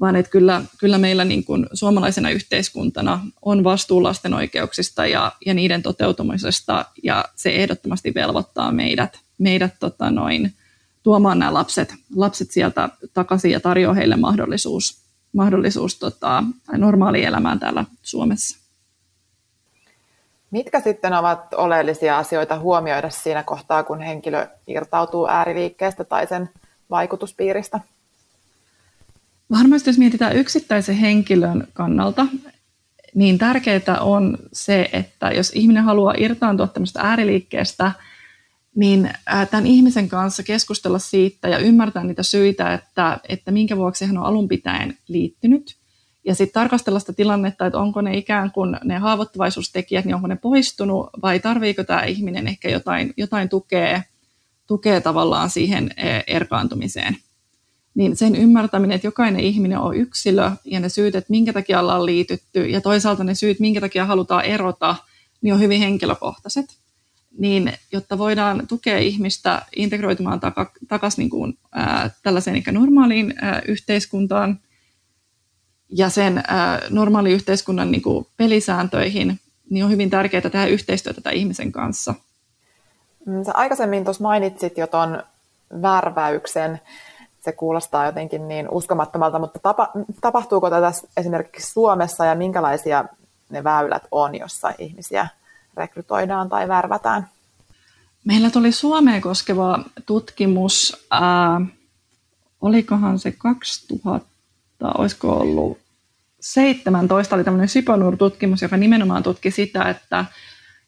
vaan 0.00 0.16
että 0.16 0.30
kyllä, 0.30 0.62
kyllä 0.78 0.98
meillä 0.98 1.24
niin 1.24 1.44
kuin 1.44 1.66
suomalaisena 1.72 2.30
yhteiskuntana 2.30 3.20
on 3.42 3.64
vastuu 3.64 4.02
lasten 4.02 4.34
oikeuksista 4.34 5.06
ja, 5.06 5.32
ja 5.46 5.54
niiden 5.54 5.82
toteutumisesta, 5.82 6.84
ja 7.02 7.24
se 7.34 7.50
ehdottomasti 7.50 8.14
velvoittaa 8.14 8.72
meidät, 8.72 9.18
meidät 9.38 9.74
tota 9.80 10.10
noin, 10.10 10.52
tuomaan 11.02 11.38
nämä 11.38 11.54
lapset, 11.54 11.94
lapset 12.16 12.50
sieltä 12.50 12.88
takaisin 13.14 13.50
ja 13.50 13.60
tarjoaa 13.60 13.94
heille 13.94 14.16
mahdollisuus, 14.16 15.00
mahdollisuus 15.32 15.98
tota, 15.98 16.44
normaaliin 16.76 17.24
elämään 17.24 17.60
täällä 17.60 17.84
Suomessa. 18.02 18.64
Mitkä 20.50 20.80
sitten 20.80 21.12
ovat 21.12 21.54
oleellisia 21.54 22.18
asioita 22.18 22.58
huomioida 22.58 23.10
siinä 23.10 23.42
kohtaa, 23.42 23.82
kun 23.82 24.00
henkilö 24.00 24.46
irtautuu 24.66 25.28
ääriliikkeestä 25.28 26.04
tai 26.04 26.26
sen 26.26 26.50
vaikutuspiiristä? 26.90 27.80
Varmasti 29.58 29.90
jos 29.90 29.98
mietitään 29.98 30.36
yksittäisen 30.36 30.94
henkilön 30.94 31.68
kannalta, 31.72 32.26
niin 33.14 33.38
tärkeää 33.38 34.00
on 34.00 34.38
se, 34.52 34.88
että 34.92 35.30
jos 35.30 35.52
ihminen 35.54 35.84
haluaa 35.84 36.14
irtaantua 36.18 36.66
tämmöistä 36.66 37.00
ääriliikkeestä, 37.00 37.92
niin 38.76 39.10
tämän 39.50 39.66
ihmisen 39.66 40.08
kanssa 40.08 40.42
keskustella 40.42 40.98
siitä 40.98 41.48
ja 41.48 41.58
ymmärtää 41.58 42.04
niitä 42.04 42.22
syitä, 42.22 42.74
että, 42.74 43.20
että 43.28 43.50
minkä 43.50 43.76
vuoksi 43.76 44.04
hän 44.04 44.18
on 44.18 44.24
alun 44.24 44.48
pitäen 44.48 44.98
liittynyt– 45.08 45.74
ja 46.24 46.34
sitten 46.34 46.54
tarkastella 46.54 46.98
sitä 46.98 47.12
tilannetta, 47.12 47.66
että 47.66 47.78
onko 47.78 48.00
ne 48.00 48.16
ikään 48.16 48.50
kuin 48.52 48.76
ne 48.84 48.98
haavoittuvaisuustekijät, 48.98 50.04
niin 50.04 50.14
onko 50.14 50.26
ne 50.26 50.36
poistunut 50.36 51.10
vai 51.22 51.40
tarviiko 51.40 51.84
tämä 51.84 52.02
ihminen 52.02 52.48
ehkä 52.48 52.68
jotain, 52.68 53.14
jotain 53.16 53.48
tukea, 53.48 54.02
tukea 54.66 55.00
tavallaan 55.00 55.50
siihen 55.50 55.90
erkaantumiseen. 56.26 57.16
Niin 57.94 58.16
sen 58.16 58.36
ymmärtäminen, 58.36 58.94
että 58.94 59.06
jokainen 59.06 59.40
ihminen 59.40 59.78
on 59.78 59.96
yksilö 59.96 60.50
ja 60.64 60.80
ne 60.80 60.88
syyt, 60.88 61.14
että 61.14 61.30
minkä 61.30 61.52
takia 61.52 61.80
ollaan 61.80 62.06
liitytty 62.06 62.66
ja 62.66 62.80
toisaalta 62.80 63.24
ne 63.24 63.34
syyt, 63.34 63.60
minkä 63.60 63.80
takia 63.80 64.06
halutaan 64.06 64.44
erota, 64.44 64.96
niin 65.42 65.54
on 65.54 65.60
hyvin 65.60 65.80
henkilökohtaiset. 65.80 66.66
Niin 67.38 67.72
jotta 67.92 68.18
voidaan 68.18 68.66
tukea 68.66 68.98
ihmistä 68.98 69.62
integroitumaan 69.76 70.40
takaisin 70.88 71.22
niin 71.22 71.30
kuin, 71.30 71.58
ää, 71.72 72.10
tällaiseen 72.22 72.62
normaaliin 72.72 73.34
ää, 73.36 73.62
yhteiskuntaan– 73.68 74.58
ja 75.96 76.08
sen 76.08 76.42
ää, 76.48 76.80
normaali 76.90 77.32
yhteiskunnan 77.32 77.90
niin 77.90 78.02
kuin 78.02 78.26
pelisääntöihin, 78.36 79.40
niin 79.70 79.84
on 79.84 79.90
hyvin 79.90 80.10
tärkeää 80.10 80.40
tehdä 80.40 80.66
yhteistyötä 80.66 81.20
tätä 81.20 81.30
ihmisen 81.30 81.72
kanssa. 81.72 82.14
Sä 83.46 83.52
aikaisemmin 83.54 84.04
tuossa 84.04 84.22
mainitsit 84.22 84.78
jo 84.78 84.86
tuon 84.86 85.22
värväyksen. 85.82 86.80
Se 87.44 87.52
kuulostaa 87.52 88.06
jotenkin 88.06 88.48
niin 88.48 88.68
uskomattomalta, 88.70 89.38
mutta 89.38 89.58
tapa, 89.58 89.88
tapahtuuko 90.20 90.70
tätä 90.70 90.92
esimerkiksi 91.16 91.72
Suomessa 91.72 92.24
ja 92.24 92.34
minkälaisia 92.34 93.04
ne 93.50 93.64
väylät 93.64 94.02
on, 94.10 94.34
jossa 94.34 94.72
ihmisiä 94.78 95.28
rekrytoidaan 95.76 96.48
tai 96.48 96.68
värvätään? 96.68 97.28
Meillä 98.24 98.50
tuli 98.50 98.72
Suomeen 98.72 99.20
koskeva 99.20 99.78
tutkimus, 100.06 101.06
ää, 101.10 101.60
olikohan 102.60 103.18
se 103.18 103.32
2000 103.32 104.26
olisiko 104.98 105.32
ollut 105.32 105.78
17 106.40 107.34
oli 107.36 107.44
tämmöinen 107.44 107.68
Siponur-tutkimus, 107.68 108.62
joka 108.62 108.76
nimenomaan 108.76 109.22
tutki 109.22 109.50
sitä, 109.50 109.82
että, 109.82 110.24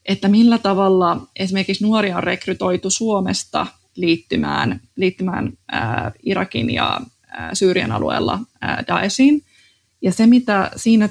että 0.04 0.28
millä 0.28 0.58
tavalla 0.58 1.20
esimerkiksi 1.36 1.84
nuoria 1.84 2.16
on 2.16 2.22
rekrytoitu 2.22 2.90
Suomesta 2.90 3.66
liittymään, 3.96 4.80
liittymään 4.96 5.52
ää, 5.72 6.12
Irakin 6.22 6.70
ja 6.70 7.00
ää, 7.28 7.54
Syyrian 7.54 7.92
alueella 7.92 8.38
ää, 8.60 8.84
Daeshiin. 8.88 9.42
Ja 10.02 10.12
se, 10.12 10.26
mitä 10.26 10.70
siinä, 10.76 11.08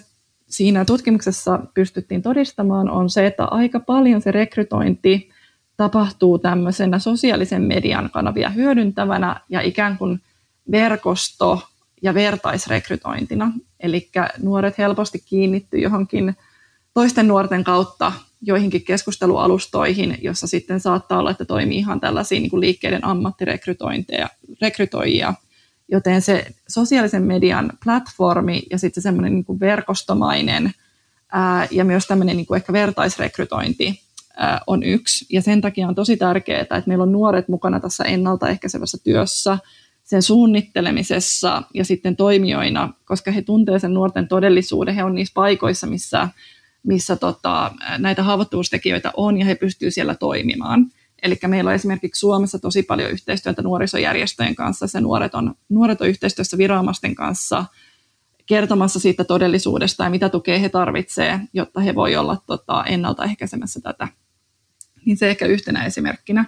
siinä 0.47 0.85
tutkimuksessa 0.85 1.59
pystyttiin 1.73 2.21
todistamaan, 2.21 2.89
on 2.89 3.09
se, 3.09 3.25
että 3.25 3.45
aika 3.45 3.79
paljon 3.79 4.21
se 4.21 4.31
rekrytointi 4.31 5.29
tapahtuu 5.77 6.39
tämmöisenä 6.39 6.99
sosiaalisen 6.99 7.61
median 7.61 8.09
kanavia 8.09 8.49
hyödyntävänä 8.49 9.41
ja 9.49 9.61
ikään 9.61 9.97
kuin 9.97 10.21
verkosto 10.71 11.61
ja 12.01 12.13
vertaisrekrytointina. 12.13 13.51
Eli 13.79 14.09
nuoret 14.43 14.77
helposti 14.77 15.23
kiinnittyy 15.25 15.79
johonkin 15.79 16.35
toisten 16.93 17.27
nuorten 17.27 17.63
kautta 17.63 18.11
joihinkin 18.45 18.83
keskustelualustoihin, 18.83 20.17
jossa 20.21 20.47
sitten 20.47 20.79
saattaa 20.79 21.19
olla, 21.19 21.31
että 21.31 21.45
toimii 21.45 21.77
ihan 21.77 21.99
tällaisia 21.99 22.39
niin 22.39 22.49
kuin 22.49 22.61
liikkeiden 22.61 23.05
ammattirekrytointeja, 23.05 24.29
rekrytoijia. 24.61 25.33
Joten 25.91 26.21
se 26.21 26.45
sosiaalisen 26.67 27.23
median 27.23 27.71
platformi 27.83 28.63
ja 28.71 28.77
sitten 28.77 29.03
semmoinen 29.03 29.33
niin 29.33 29.45
kuin 29.45 29.59
verkostomainen 29.59 30.71
ää, 31.31 31.67
ja 31.71 31.85
myös 31.85 32.07
tämmöinen 32.07 32.37
niin 32.37 32.45
kuin 32.45 32.55
ehkä 32.55 32.73
vertaisrekrytointi 32.73 34.01
ää, 34.37 34.61
on 34.67 34.83
yksi. 34.83 35.25
Ja 35.29 35.41
sen 35.41 35.61
takia 35.61 35.87
on 35.87 35.95
tosi 35.95 36.17
tärkeää, 36.17 36.61
että 36.61 36.83
meillä 36.85 37.03
on 37.03 37.11
nuoret 37.11 37.47
mukana 37.47 37.79
tässä 37.79 38.03
ennaltaehkäisevässä 38.03 38.97
työssä– 39.03 39.57
sen 40.05 40.21
suunnittelemisessa 40.21 41.63
ja 41.73 41.85
sitten 41.85 42.15
toimijoina, 42.15 42.93
koska 43.05 43.31
he 43.31 43.41
tuntevat 43.41 43.81
sen 43.81 43.93
nuorten 43.93 44.27
todellisuuden, 44.27 44.95
he 44.95 45.03
on 45.03 45.15
niissä 45.15 45.31
paikoissa, 45.33 45.87
missä, 45.87 46.29
missä 46.85 47.15
tota, 47.15 47.71
näitä 47.97 48.23
haavoittuvuustekijöitä 48.23 49.11
on 49.17 49.37
ja 49.37 49.45
he 49.45 49.55
pystyvät 49.55 49.93
siellä 49.93 50.15
toimimaan. 50.15 50.91
Eli 51.21 51.39
meillä 51.47 51.69
on 51.69 51.75
esimerkiksi 51.75 52.19
Suomessa 52.19 52.59
tosi 52.59 52.83
paljon 52.83 53.11
yhteistyötä 53.11 53.61
nuorisojärjestöjen 53.61 54.55
kanssa, 54.55 54.87
se 54.87 55.01
nuoret 55.01 55.35
on, 55.35 55.55
nuoret 55.69 56.01
on 56.01 56.07
yhteistyössä 56.07 56.57
viranomaisten 56.57 57.15
kanssa 57.15 57.65
kertomassa 58.45 58.99
siitä 58.99 59.23
todellisuudesta 59.23 60.03
ja 60.03 60.09
mitä 60.09 60.29
tukea 60.29 60.59
he 60.59 60.69
tarvitsevat, 60.69 61.41
jotta 61.53 61.79
he 61.79 61.95
voi 61.95 62.15
olla 62.15 62.37
tota, 62.47 62.83
ennaltaehkäisemässä 62.83 63.81
tätä. 63.81 64.07
Niin 65.05 65.17
se 65.17 65.29
ehkä 65.29 65.45
yhtenä 65.45 65.85
esimerkkinä. 65.85 66.45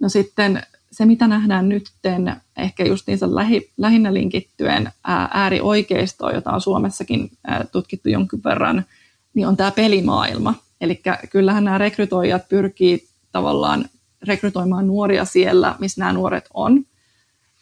No 0.00 0.08
sitten 0.08 0.62
se, 0.92 1.06
mitä 1.06 1.28
nähdään 1.28 1.68
nytten, 1.68 2.36
ehkä 2.56 2.84
justiinsa 2.84 3.34
lähi, 3.34 3.72
lähinnä 3.76 4.14
linkittyen 4.14 4.92
äärioikeistoon, 5.30 6.34
jota 6.34 6.50
on 6.50 6.60
Suomessakin 6.60 7.30
tutkittu 7.72 8.08
jonkin 8.08 8.44
verran, 8.44 8.84
niin 9.34 9.46
on 9.46 9.56
tämä 9.56 9.70
pelimaailma. 9.70 10.54
Eli 10.80 11.02
kyllähän 11.30 11.64
nämä 11.64 11.78
rekrytoijat 11.78 12.48
pyrkii 12.48 13.08
tavallaan 13.32 13.84
rekrytoimaan 14.22 14.86
nuoria 14.86 15.24
siellä, 15.24 15.76
missä 15.78 16.00
nämä 16.00 16.12
nuoret 16.12 16.44
on. 16.54 16.84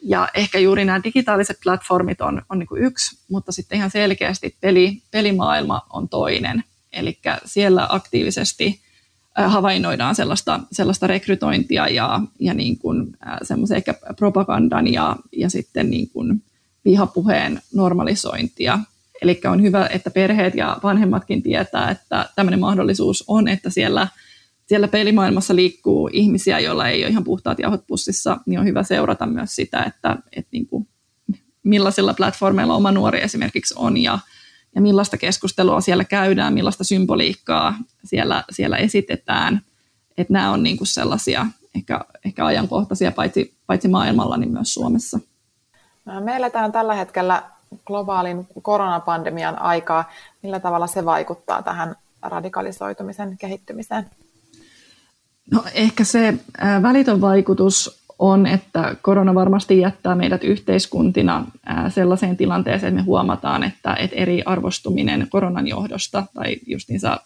Ja 0.02 0.28
ehkä 0.34 0.58
juuri 0.58 0.84
nämä 0.84 1.00
digitaaliset 1.04 1.58
platformit 1.62 2.20
on, 2.20 2.42
on 2.48 2.58
niin 2.58 2.66
kuin 2.66 2.82
yksi, 2.82 3.18
mutta 3.30 3.52
sitten 3.52 3.78
ihan 3.78 3.90
selkeästi 3.90 4.56
peli, 4.60 5.02
pelimaailma 5.10 5.82
on 5.90 6.08
toinen. 6.08 6.64
Eli 6.92 7.18
siellä 7.44 7.86
aktiivisesti 7.90 8.80
havainnoidaan 9.36 10.14
sellaista, 10.14 10.60
sellaista 10.72 11.06
rekrytointia 11.06 11.88
ja, 11.88 12.20
ja 12.40 12.54
niin 12.54 12.78
kuin, 12.78 13.16
ehkä 13.76 13.94
propagandan 14.16 14.92
ja, 14.92 15.16
ja 15.32 15.50
sitten 15.50 15.90
niin 15.90 16.10
kuin 16.10 16.42
vihapuheen 16.84 17.62
normalisointia. 17.74 18.78
Eli 19.22 19.40
on 19.50 19.62
hyvä, 19.62 19.86
että 19.86 20.10
perheet 20.10 20.54
ja 20.54 20.78
vanhemmatkin 20.82 21.42
tietää, 21.42 21.90
että 21.90 22.28
tämmöinen 22.36 22.60
mahdollisuus 22.60 23.24
on, 23.26 23.48
että 23.48 23.70
siellä, 23.70 24.08
siellä 24.66 24.88
pelimaailmassa 24.88 25.56
liikkuu 25.56 26.10
ihmisiä, 26.12 26.58
joilla 26.58 26.88
ei 26.88 27.02
ole 27.04 27.10
ihan 27.10 27.24
puhtaat 27.24 27.58
jauhot 27.58 27.86
pussissa, 27.86 28.36
niin 28.46 28.60
on 28.60 28.66
hyvä 28.66 28.82
seurata 28.82 29.26
myös 29.26 29.54
sitä, 29.56 29.82
että, 29.82 30.16
että 30.32 30.48
niin 30.52 30.66
kuin, 30.66 30.88
millaisilla 31.62 32.14
platformeilla 32.14 32.74
oma 32.74 32.92
nuori 32.92 33.22
esimerkiksi 33.22 33.74
on 33.76 33.96
ja, 33.96 34.18
ja 34.74 34.80
millaista 34.80 35.16
keskustelua 35.16 35.80
siellä 35.80 36.04
käydään, 36.04 36.54
millaista 36.54 36.84
symboliikkaa 36.84 37.74
siellä, 38.04 38.44
siellä 38.50 38.76
esitetään. 38.76 39.60
Että 40.18 40.32
nämä 40.32 40.50
on 40.50 40.62
niin 40.62 40.76
kuin 40.76 40.88
sellaisia 40.88 41.46
ehkä, 41.74 42.00
ehkä 42.24 42.46
ajankohtaisia 42.46 43.12
paitsi, 43.12 43.54
paitsi 43.66 43.88
maailmalla, 43.88 44.36
niin 44.36 44.52
myös 44.52 44.74
Suomessa. 44.74 45.20
Me 46.24 46.36
eletään 46.36 46.72
tällä 46.72 46.94
hetkellä 46.94 47.42
globaalin 47.86 48.46
koronapandemian 48.62 49.58
aikaa. 49.58 50.10
Millä 50.42 50.60
tavalla 50.60 50.86
se 50.86 51.04
vaikuttaa 51.04 51.62
tähän 51.62 51.96
radikalisoitumisen 52.22 53.38
kehittymiseen? 53.38 54.06
No 55.52 55.64
ehkä 55.74 56.04
se 56.04 56.34
välitön 56.82 57.20
vaikutus 57.20 58.00
on, 58.18 58.46
että 58.46 58.96
korona 59.02 59.34
varmasti 59.34 59.80
jättää 59.80 60.14
meidät 60.14 60.44
yhteiskuntina 60.44 61.46
sellaiseen 61.88 62.36
tilanteeseen, 62.36 62.92
että 62.92 63.02
me 63.02 63.04
huomataan, 63.04 63.62
että, 63.62 63.94
että 63.94 64.16
eri 64.16 64.42
arvostuminen 64.46 65.26
koronan 65.30 65.68
johdosta 65.68 66.26
tai 66.34 66.56
justiinsa 66.66 67.20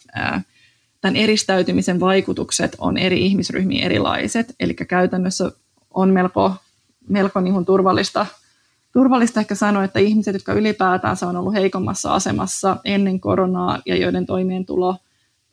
tämän 1.01 1.17
eristäytymisen 1.17 2.01
vaikutukset 2.01 2.77
on 2.79 2.99
eri 2.99 3.27
ihmisryhmiin 3.27 3.85
erilaiset. 3.85 4.55
Eli 4.61 4.75
käytännössä 4.75 5.53
on 5.95 6.11
melko, 6.11 6.55
melko 7.09 7.41
niin 7.41 7.65
turvallista 7.65 8.27
turvallista 8.95 9.41
ehkä 9.41 9.55
sanoa, 9.55 9.85
että 9.85 9.99
ihmiset, 9.99 10.35
jotka 10.35 10.53
ylipäätään 10.53 11.17
on 11.23 11.37
ollut 11.37 11.55
heikommassa 11.55 12.15
asemassa 12.15 12.77
ennen 12.85 13.21
koronaa 13.21 13.79
ja 13.87 13.97
joiden 13.97 14.27
toimeentulo 14.27 14.97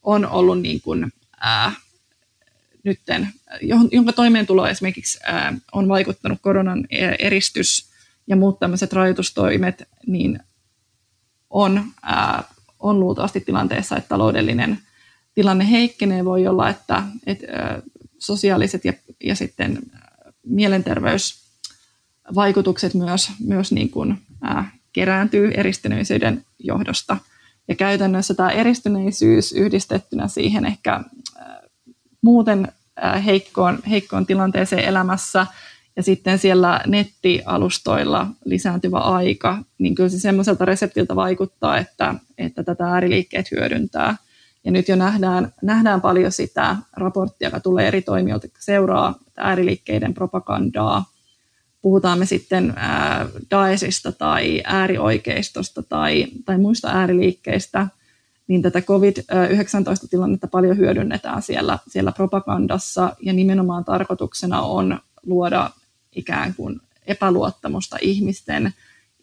on 0.02 0.26
ollut 0.26 0.62
niin 0.62 0.82
kuin, 0.82 1.14
ää, 1.40 1.72
nytten, 2.84 3.28
jonka 3.92 4.14
toimeentulo 4.14 4.68
esimerkiksi 4.68 5.20
ää, 5.24 5.54
on 5.72 5.88
vaikuttanut 5.88 6.40
koronan 6.42 6.88
eristys 7.20 7.92
ja 8.28 8.36
muut 8.36 8.60
tämmöiset 8.60 8.94
rajoitustoimet, 8.94 9.84
niin 10.08 10.40
on, 11.50 11.84
ää, 12.02 12.44
on 12.80 13.00
luultavasti 13.00 13.42
tilanteessa, 13.42 13.98
että 13.98 14.10
taloudellinen 14.10 14.80
tilanne 15.34 15.70
heikkenee. 15.72 16.26
Voi 16.26 16.48
olla, 16.48 16.70
että, 16.70 17.04
että 17.26 17.48
ää, 17.52 17.82
sosiaaliset 18.20 18.86
ja, 18.86 18.94
ja 19.24 19.36
sitten 19.36 19.80
mielenterveys 20.46 21.51
vaikutukset 22.36 22.94
myös, 22.94 23.32
myös 23.46 23.72
niin 23.72 23.90
kuin, 23.90 24.18
ää, 24.42 24.72
kerääntyy 24.94 25.52
eristyneisyyden 25.56 26.46
johdosta. 26.60 27.18
Ja 27.68 27.76
käytännössä 27.76 28.34
tämä 28.34 28.50
eristyneisyys 28.50 29.52
yhdistettynä 29.52 30.28
siihen 30.28 30.66
ehkä 30.66 30.92
ää, 30.92 31.62
muuten 32.22 32.72
ää, 32.96 33.18
heikkoon, 33.18 33.80
heikkoon 33.90 34.26
tilanteeseen 34.26 34.84
elämässä 34.84 35.48
ja 35.96 36.04
sitten 36.04 36.40
siellä 36.40 36.82
nettialustoilla 36.88 38.28
lisääntyvä 38.46 38.98
aika, 38.98 39.64
niin 39.78 39.96
kyllä 39.96 40.10
se 40.10 40.20
semmoiselta 40.20 40.66
reseptiltä 40.66 41.16
vaikuttaa, 41.16 41.78
että, 41.78 42.16
että 42.38 42.64
tätä 42.64 42.86
ääriliikkeet 42.88 43.52
hyödyntää. 43.52 44.16
Ja 44.64 44.72
nyt 44.72 44.88
jo 44.88 44.96
nähdään, 44.96 45.54
nähdään 45.62 46.02
paljon 46.02 46.32
sitä 46.32 46.76
raporttia, 46.94 47.48
joka 47.48 47.60
tulee 47.60 47.88
eri 47.88 48.02
toimijoilta, 48.02 48.48
seuraa 48.60 49.16
ääriliikkeiden 49.38 50.14
propagandaa, 50.14 51.06
puhutaan 51.82 52.20
me 52.20 52.26
sitten 52.26 52.74
Daesista 53.52 54.12
tai 54.12 54.62
äärioikeistosta 54.66 55.84
tai, 55.84 56.28
tai 56.46 56.58
muista 56.58 56.90
ääriliikkeistä, 56.90 57.88
niin 58.48 58.62
tätä 58.62 58.82
COVID-19-tilannetta 58.82 60.48
paljon 60.48 60.78
hyödynnetään 60.78 61.42
siellä, 61.42 61.80
siellä 61.88 62.12
propagandassa. 62.12 63.16
Ja 63.22 63.34
nimenomaan 63.34 63.86
tarkoituksena 63.86 64.62
on 64.62 65.00
luoda 65.26 65.70
ikään 66.16 66.56
kuin 66.56 66.80
epäluottamusta 67.08 67.98
ihmisten 68.02 68.74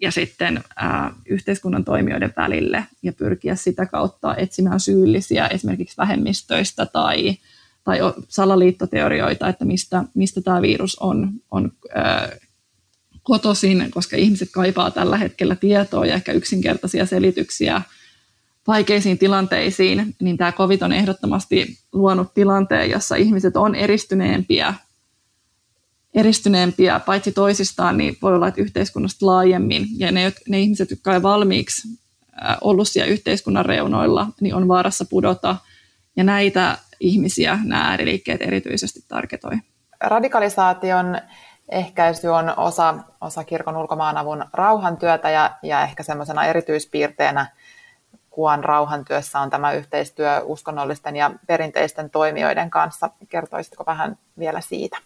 ja 0.00 0.10
sitten 0.10 0.64
ää, 0.76 1.12
yhteiskunnan 1.26 1.84
toimijoiden 1.84 2.32
välille 2.36 2.84
ja 3.02 3.12
pyrkiä 3.12 3.54
sitä 3.54 3.86
kautta 3.86 4.36
etsimään 4.36 4.80
syyllisiä 4.80 5.46
esimerkiksi 5.46 5.96
vähemmistöistä 5.96 6.86
tai, 6.86 7.36
tai 7.84 7.98
salaliittoteorioita, 8.28 9.48
että 9.48 9.64
mistä, 9.64 10.04
mistä 10.14 10.40
tämä 10.40 10.62
virus 10.62 10.98
on, 10.98 11.30
on 11.50 11.72
ää, 11.94 12.28
kotoisin, 13.28 13.90
koska 13.90 14.16
ihmiset 14.16 14.48
kaipaa 14.52 14.90
tällä 14.90 15.16
hetkellä 15.16 15.56
tietoa 15.56 16.06
ja 16.06 16.14
ehkä 16.14 16.32
yksinkertaisia 16.32 17.06
selityksiä 17.06 17.82
vaikeisiin 18.66 19.18
tilanteisiin, 19.18 20.16
niin 20.20 20.36
tämä 20.36 20.52
COVID 20.52 20.82
on 20.82 20.92
ehdottomasti 20.92 21.78
luonut 21.92 22.34
tilanteen, 22.34 22.90
jossa 22.90 23.16
ihmiset 23.16 23.56
on 23.56 23.74
eristyneempiä, 23.74 24.74
eristyneempiä 26.14 27.00
paitsi 27.00 27.32
toisistaan, 27.32 27.96
niin 27.96 28.16
voi 28.22 28.34
olla, 28.34 28.48
että 28.48 28.60
yhteiskunnasta 28.60 29.26
laajemmin. 29.26 29.86
Ja 29.98 30.12
ne, 30.12 30.32
ne 30.48 30.60
ihmiset, 30.60 30.90
jotka 30.90 31.12
on 31.12 31.22
valmiiksi 31.22 31.88
ollut 32.60 32.88
siellä 32.88 33.12
yhteiskunnan 33.12 33.66
reunoilla, 33.66 34.26
niin 34.40 34.54
on 34.54 34.68
vaarassa 34.68 35.04
pudota. 35.10 35.56
Ja 36.16 36.24
näitä 36.24 36.78
ihmisiä 37.00 37.58
nämä 37.64 37.82
ääriliikkeet 37.82 38.42
erityisesti 38.42 39.00
tarketoi. 39.08 39.52
Radikalisaation 40.00 41.20
ehkäisy 41.68 42.28
on 42.28 42.54
osa, 42.56 42.94
osa 43.20 43.44
kirkon 43.44 43.76
ulkomaanavun 43.76 44.44
rauhantyötä 44.52 45.30
ja, 45.30 45.50
ja 45.62 45.82
ehkä 45.82 46.02
semmoisena 46.02 46.44
erityispiirteenä 46.44 47.46
Kuan 48.30 48.64
rauhantyössä 48.64 49.40
on 49.40 49.50
tämä 49.50 49.72
yhteistyö 49.72 50.40
uskonnollisten 50.44 51.16
ja 51.16 51.30
perinteisten 51.46 52.10
toimijoiden 52.10 52.70
kanssa. 52.70 53.10
Kertoisitko 53.28 53.84
vähän 53.86 54.18
vielä 54.38 54.60
siitä? 54.60 54.96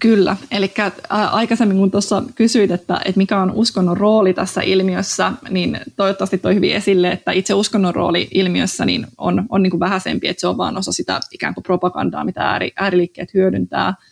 Kyllä, 0.00 0.36
eli 0.50 0.74
aikaisemmin 1.08 1.78
kun 1.78 1.90
tuossa 1.90 2.22
kysyit, 2.34 2.70
että, 2.70 3.00
että 3.04 3.18
mikä 3.18 3.38
on 3.38 3.50
uskonnon 3.50 3.96
rooli 3.96 4.34
tässä 4.34 4.60
ilmiössä, 4.60 5.32
niin 5.50 5.80
toivottavasti 5.96 6.38
toi 6.38 6.54
hyvin 6.54 6.76
esille, 6.76 7.10
että 7.10 7.32
itse 7.32 7.54
uskonnon 7.54 7.94
rooli 7.94 8.28
ilmiössä 8.34 8.84
niin 8.84 9.06
on, 9.18 9.46
on 9.48 9.62
niin 9.62 9.70
kuin 9.70 9.80
vähäisempi, 9.80 10.28
että 10.28 10.40
se 10.40 10.46
on 10.46 10.58
vain 10.58 10.76
osa 10.76 10.92
sitä 10.92 11.20
ikään 11.32 11.54
kuin 11.54 11.64
propagandaa, 11.64 12.24
mitä 12.24 12.42
ääri, 12.42 12.72
ääriliikkeet 12.76 13.34
hyödyntää– 13.34 13.94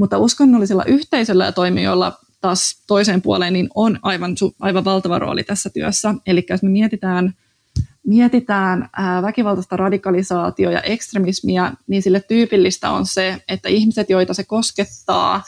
mutta 0.00 0.18
uskonnollisilla 0.18 0.84
yhteisöillä 0.84 1.44
ja 1.44 1.52
toimijoilla 1.52 2.18
taas 2.40 2.82
toiseen 2.86 3.22
puoleen 3.22 3.52
niin 3.52 3.68
on 3.74 3.98
aivan, 4.02 4.34
aivan 4.60 4.84
valtava 4.84 5.18
rooli 5.18 5.44
tässä 5.44 5.70
työssä. 5.70 6.14
Eli 6.26 6.46
jos 6.50 6.62
me 6.62 6.68
mietitään, 6.68 7.34
mietitään 8.06 8.88
ää, 8.96 9.22
väkivaltaista 9.22 9.76
radikalisaatio 9.76 10.70
ja 10.70 10.80
ekstremismia, 10.80 11.72
niin 11.86 12.02
sille 12.02 12.20
tyypillistä 12.20 12.90
on 12.90 13.06
se, 13.06 13.42
että 13.48 13.68
ihmiset, 13.68 14.10
joita 14.10 14.34
se 14.34 14.44
koskettaa, 14.44 15.42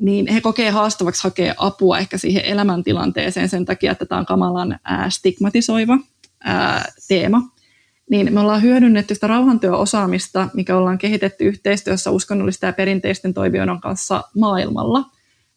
niin 0.00 0.26
he 0.26 0.40
kokee 0.40 0.70
haastavaksi 0.70 1.24
hakea 1.24 1.54
apua 1.56 1.98
ehkä 1.98 2.18
siihen 2.18 2.44
elämäntilanteeseen 2.44 3.48
sen 3.48 3.64
takia, 3.64 3.92
että 3.92 4.06
tämä 4.06 4.18
on 4.18 4.26
kamalan 4.26 4.78
stigmatisoiva 5.08 5.98
teema 7.08 7.42
niin 8.10 8.34
me 8.34 8.40
ollaan 8.40 8.62
hyödynnetty 8.62 9.14
sitä 9.14 9.26
rauhantyöosaamista, 9.26 10.48
mikä 10.54 10.76
ollaan 10.76 10.98
kehitetty 10.98 11.44
yhteistyössä 11.44 12.10
uskonnollisten 12.10 12.68
ja 12.68 12.72
perinteisten 12.72 13.34
toimijoiden 13.34 13.80
kanssa 13.80 14.24
maailmalla, 14.36 15.04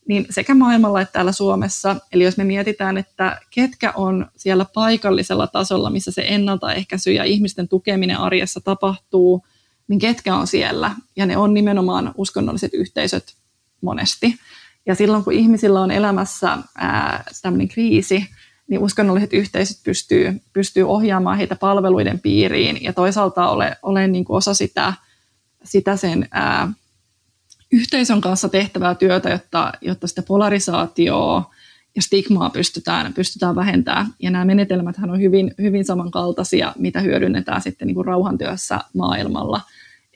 niin 0.08 0.26
sekä 0.30 0.56
maailmalla 0.56 1.02
että 1.02 1.14
täällä 1.14 1.32
Suomessa. 1.32 1.96
Eli 2.12 2.24
jos 2.24 2.38
me 2.38 2.44
mietitään, 2.44 2.98
että 2.98 3.40
ketkä 3.50 3.92
on 3.96 4.28
siellä 4.36 4.66
paikallisella 4.74 5.48
tasolla, 5.48 5.90
missä 5.90 6.12
se 6.12 6.24
ennaltaehkäisy 6.28 7.12
ja 7.12 7.24
ihmisten 7.24 7.68
tukeminen 7.68 8.18
arjessa 8.18 8.60
tapahtuu, 8.62 9.46
niin 9.88 10.00
ketkä 10.00 10.36
on 10.36 10.48
siellä. 10.48 10.92
Ja 11.16 11.26
ne 11.26 11.38
on 11.38 11.54
nimenomaan 11.54 12.14
uskonnolliset 12.18 12.74
yhteisöt 12.74 13.36
monesti. 13.82 14.36
Ja 14.86 14.96
silloin 14.96 15.24
kun 15.24 15.34
ihmisillä 15.34 15.82
on 15.82 15.92
elämässä 15.92 16.58
tämmöinen 17.42 17.68
kriisi, 17.68 18.28
niin 18.68 18.80
uskonnolliset 18.80 19.34
yhteisöt 19.34 19.78
pystyy, 19.84 20.42
pystyy 20.54 20.84
ohjaamaan 20.84 21.38
heitä 21.38 21.56
palveluiden 21.56 22.20
piiriin 22.20 22.84
ja 22.84 22.94
toisaalta 22.94 23.50
ole, 23.50 23.78
ole 23.84 24.08
niin 24.08 24.26
kuin 24.26 24.38
osa 24.38 24.54
sitä, 24.54 24.94
sitä 25.64 25.98
sen 25.98 26.28
ää, 26.32 26.74
yhteisön 27.72 28.22
kanssa 28.22 28.50
tehtävää 28.50 28.96
työtä, 28.96 29.30
jotta, 29.30 29.74
jotta 29.82 30.08
sitä 30.08 30.22
polarisaatioa 30.22 31.54
ja 31.96 32.02
stigmaa 32.02 32.50
pystytään, 32.50 33.14
pystytään 33.14 33.56
vähentämään. 33.56 34.08
Ja 34.20 34.32
nämä 34.32 34.46
menetelmät 34.46 34.96
on 35.04 35.22
hyvin, 35.22 35.54
hyvin 35.62 35.86
samankaltaisia, 35.86 36.74
mitä 36.78 37.00
hyödynnetään 37.00 37.62
sitten 37.62 37.88
niin 37.88 37.96
kuin 37.96 38.06
rauhantyössä 38.06 38.80
maailmalla. 38.94 39.62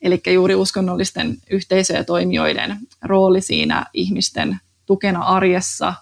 Eli 0.02 0.22
juuri 0.34 0.56
uskonnollisten 0.56 1.38
yhteisöjen 1.50 2.00
ja 2.00 2.04
toimijoiden 2.04 2.78
rooli 3.02 3.42
siinä 3.42 3.86
ihmisten 3.94 4.60
tukena 4.86 5.20
arjessa 5.20 5.94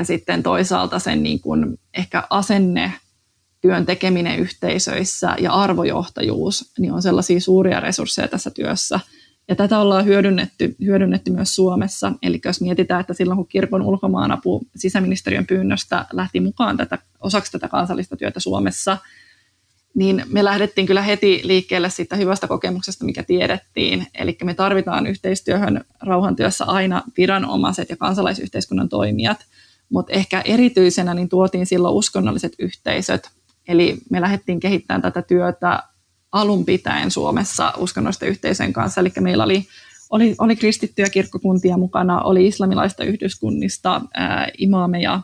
ja 0.00 0.04
sitten 0.04 0.42
toisaalta 0.42 0.98
sen 0.98 1.22
niin 1.22 1.40
kuin 1.40 1.78
ehkä 1.94 2.22
asenne 2.30 2.92
työn 3.60 3.86
tekeminen 3.86 4.38
yhteisöissä 4.38 5.36
ja 5.40 5.52
arvojohtajuus 5.52 6.72
niin 6.78 6.92
on 6.92 7.02
sellaisia 7.02 7.40
suuria 7.40 7.80
resursseja 7.80 8.28
tässä 8.28 8.50
työssä. 8.50 9.00
Ja 9.48 9.56
tätä 9.56 9.78
ollaan 9.78 10.04
hyödynnetty, 10.04 10.76
hyödynnetty 10.84 11.30
myös 11.30 11.54
Suomessa. 11.54 12.12
Eli 12.22 12.40
jos 12.44 12.60
mietitään, 12.60 13.00
että 13.00 13.14
silloin 13.14 13.36
kun 13.36 13.46
kirkon 13.46 13.82
ulkomaanapu 13.82 14.62
sisäministeriön 14.76 15.46
pyynnöstä 15.46 16.06
lähti 16.12 16.40
mukaan 16.40 16.76
tätä, 16.76 16.98
osaksi 17.20 17.52
tätä 17.52 17.68
kansallista 17.68 18.16
työtä 18.16 18.40
Suomessa, 18.40 18.98
niin 19.94 20.24
me 20.26 20.44
lähdettiin 20.44 20.86
kyllä 20.86 21.02
heti 21.02 21.40
liikkeelle 21.44 21.90
siitä 21.90 22.16
hyvästä 22.16 22.46
kokemuksesta, 22.48 23.04
mikä 23.04 23.22
tiedettiin. 23.22 24.06
Eli 24.14 24.38
me 24.44 24.54
tarvitaan 24.54 25.06
yhteistyöhön 25.06 25.84
rauhantyössä 26.02 26.64
aina 26.64 27.02
viranomaiset 27.16 27.90
ja 27.90 27.96
kansalaisyhteiskunnan 27.96 28.88
toimijat, 28.88 29.44
mutta 29.90 30.12
ehkä 30.12 30.42
erityisenä 30.44 31.14
niin 31.14 31.28
tuotiin 31.28 31.66
silloin 31.66 31.94
uskonnolliset 31.94 32.52
yhteisöt. 32.58 33.30
Eli 33.68 33.98
me 34.10 34.20
lähdettiin 34.20 34.60
kehittämään 34.60 35.02
tätä 35.02 35.22
työtä 35.22 35.82
alun 36.32 36.64
pitäen 36.64 37.10
Suomessa 37.10 37.72
uskonnollisten 37.76 38.28
yhteisöjen 38.28 38.72
kanssa. 38.72 39.00
Eli 39.00 39.12
meillä 39.20 39.44
oli, 39.44 39.66
oli, 40.10 40.34
oli 40.38 40.56
kristittyjä 40.56 41.08
kirkkokuntia 41.08 41.76
mukana, 41.76 42.20
oli 42.20 42.46
islamilaista 42.46 43.04
yhdyskunnista 43.04 44.00
ää, 44.14 44.48
imaameja 44.58 45.20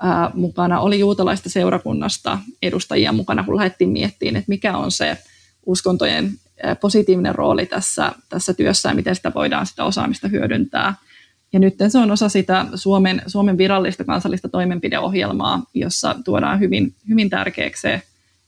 ää, 0.00 0.30
mukana, 0.34 0.80
oli 0.80 0.98
juutalaista 0.98 1.50
seurakunnasta 1.50 2.38
edustajia 2.62 3.12
mukana, 3.12 3.44
kun 3.44 3.56
lähdettiin 3.56 3.90
miettimään, 3.90 4.36
että 4.36 4.48
mikä 4.48 4.76
on 4.76 4.90
se 4.90 5.18
uskontojen 5.66 6.32
positiivinen 6.80 7.34
rooli 7.34 7.66
tässä, 7.66 8.12
tässä 8.28 8.54
työssä 8.54 8.88
ja 8.88 8.94
miten 8.94 9.16
sitä 9.16 9.32
voidaan 9.34 9.66
sitä 9.66 9.84
osaamista 9.84 10.28
hyödyntää. 10.28 10.94
Ja 11.52 11.58
nyt 11.58 11.74
se 11.88 11.98
on 11.98 12.10
osa 12.10 12.28
sitä 12.28 12.66
Suomen, 12.74 13.22
Suomen 13.26 13.58
virallista 13.58 14.04
kansallista 14.04 14.48
toimenpideohjelmaa, 14.48 15.62
jossa 15.74 16.16
tuodaan 16.24 16.60
hyvin, 16.60 16.94
hyvin 17.08 17.30
tärkeäksi 17.30 17.82
se, 17.82 18.02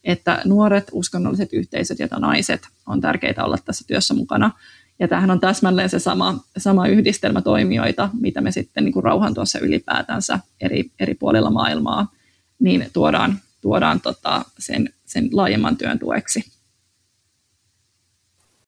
että 0.04 0.42
nuoret 0.44 0.88
uskonnolliset 0.92 1.52
yhteisöt 1.52 1.98
ja 1.98 2.08
naiset 2.18 2.68
on 2.86 3.00
tärkeitä 3.00 3.44
olla 3.44 3.56
tässä 3.64 3.84
työssä 3.86 4.14
mukana. 4.14 4.50
Ja 4.98 5.08
tämähän 5.08 5.30
on 5.30 5.40
täsmälleen 5.40 5.88
se 5.88 5.98
sama, 5.98 6.44
sama 6.58 6.88
yhdistelmä 6.88 7.42
toimijoita, 7.42 8.08
mitä 8.20 8.40
me 8.40 8.52
sitten 8.52 8.84
niin 8.84 8.92
kuin 8.92 9.04
rauhan 9.04 9.34
tuossa 9.34 9.58
ylipäätänsä 9.58 10.38
eri, 10.60 10.90
eri 11.00 11.14
puolilla 11.14 11.50
maailmaa, 11.50 12.12
niin 12.58 12.86
tuodaan, 12.92 13.38
tuodaan 13.60 14.00
tota 14.00 14.44
sen, 14.58 14.90
sen 15.04 15.28
laajemman 15.32 15.76
työn 15.76 15.98
tueksi. 15.98 16.44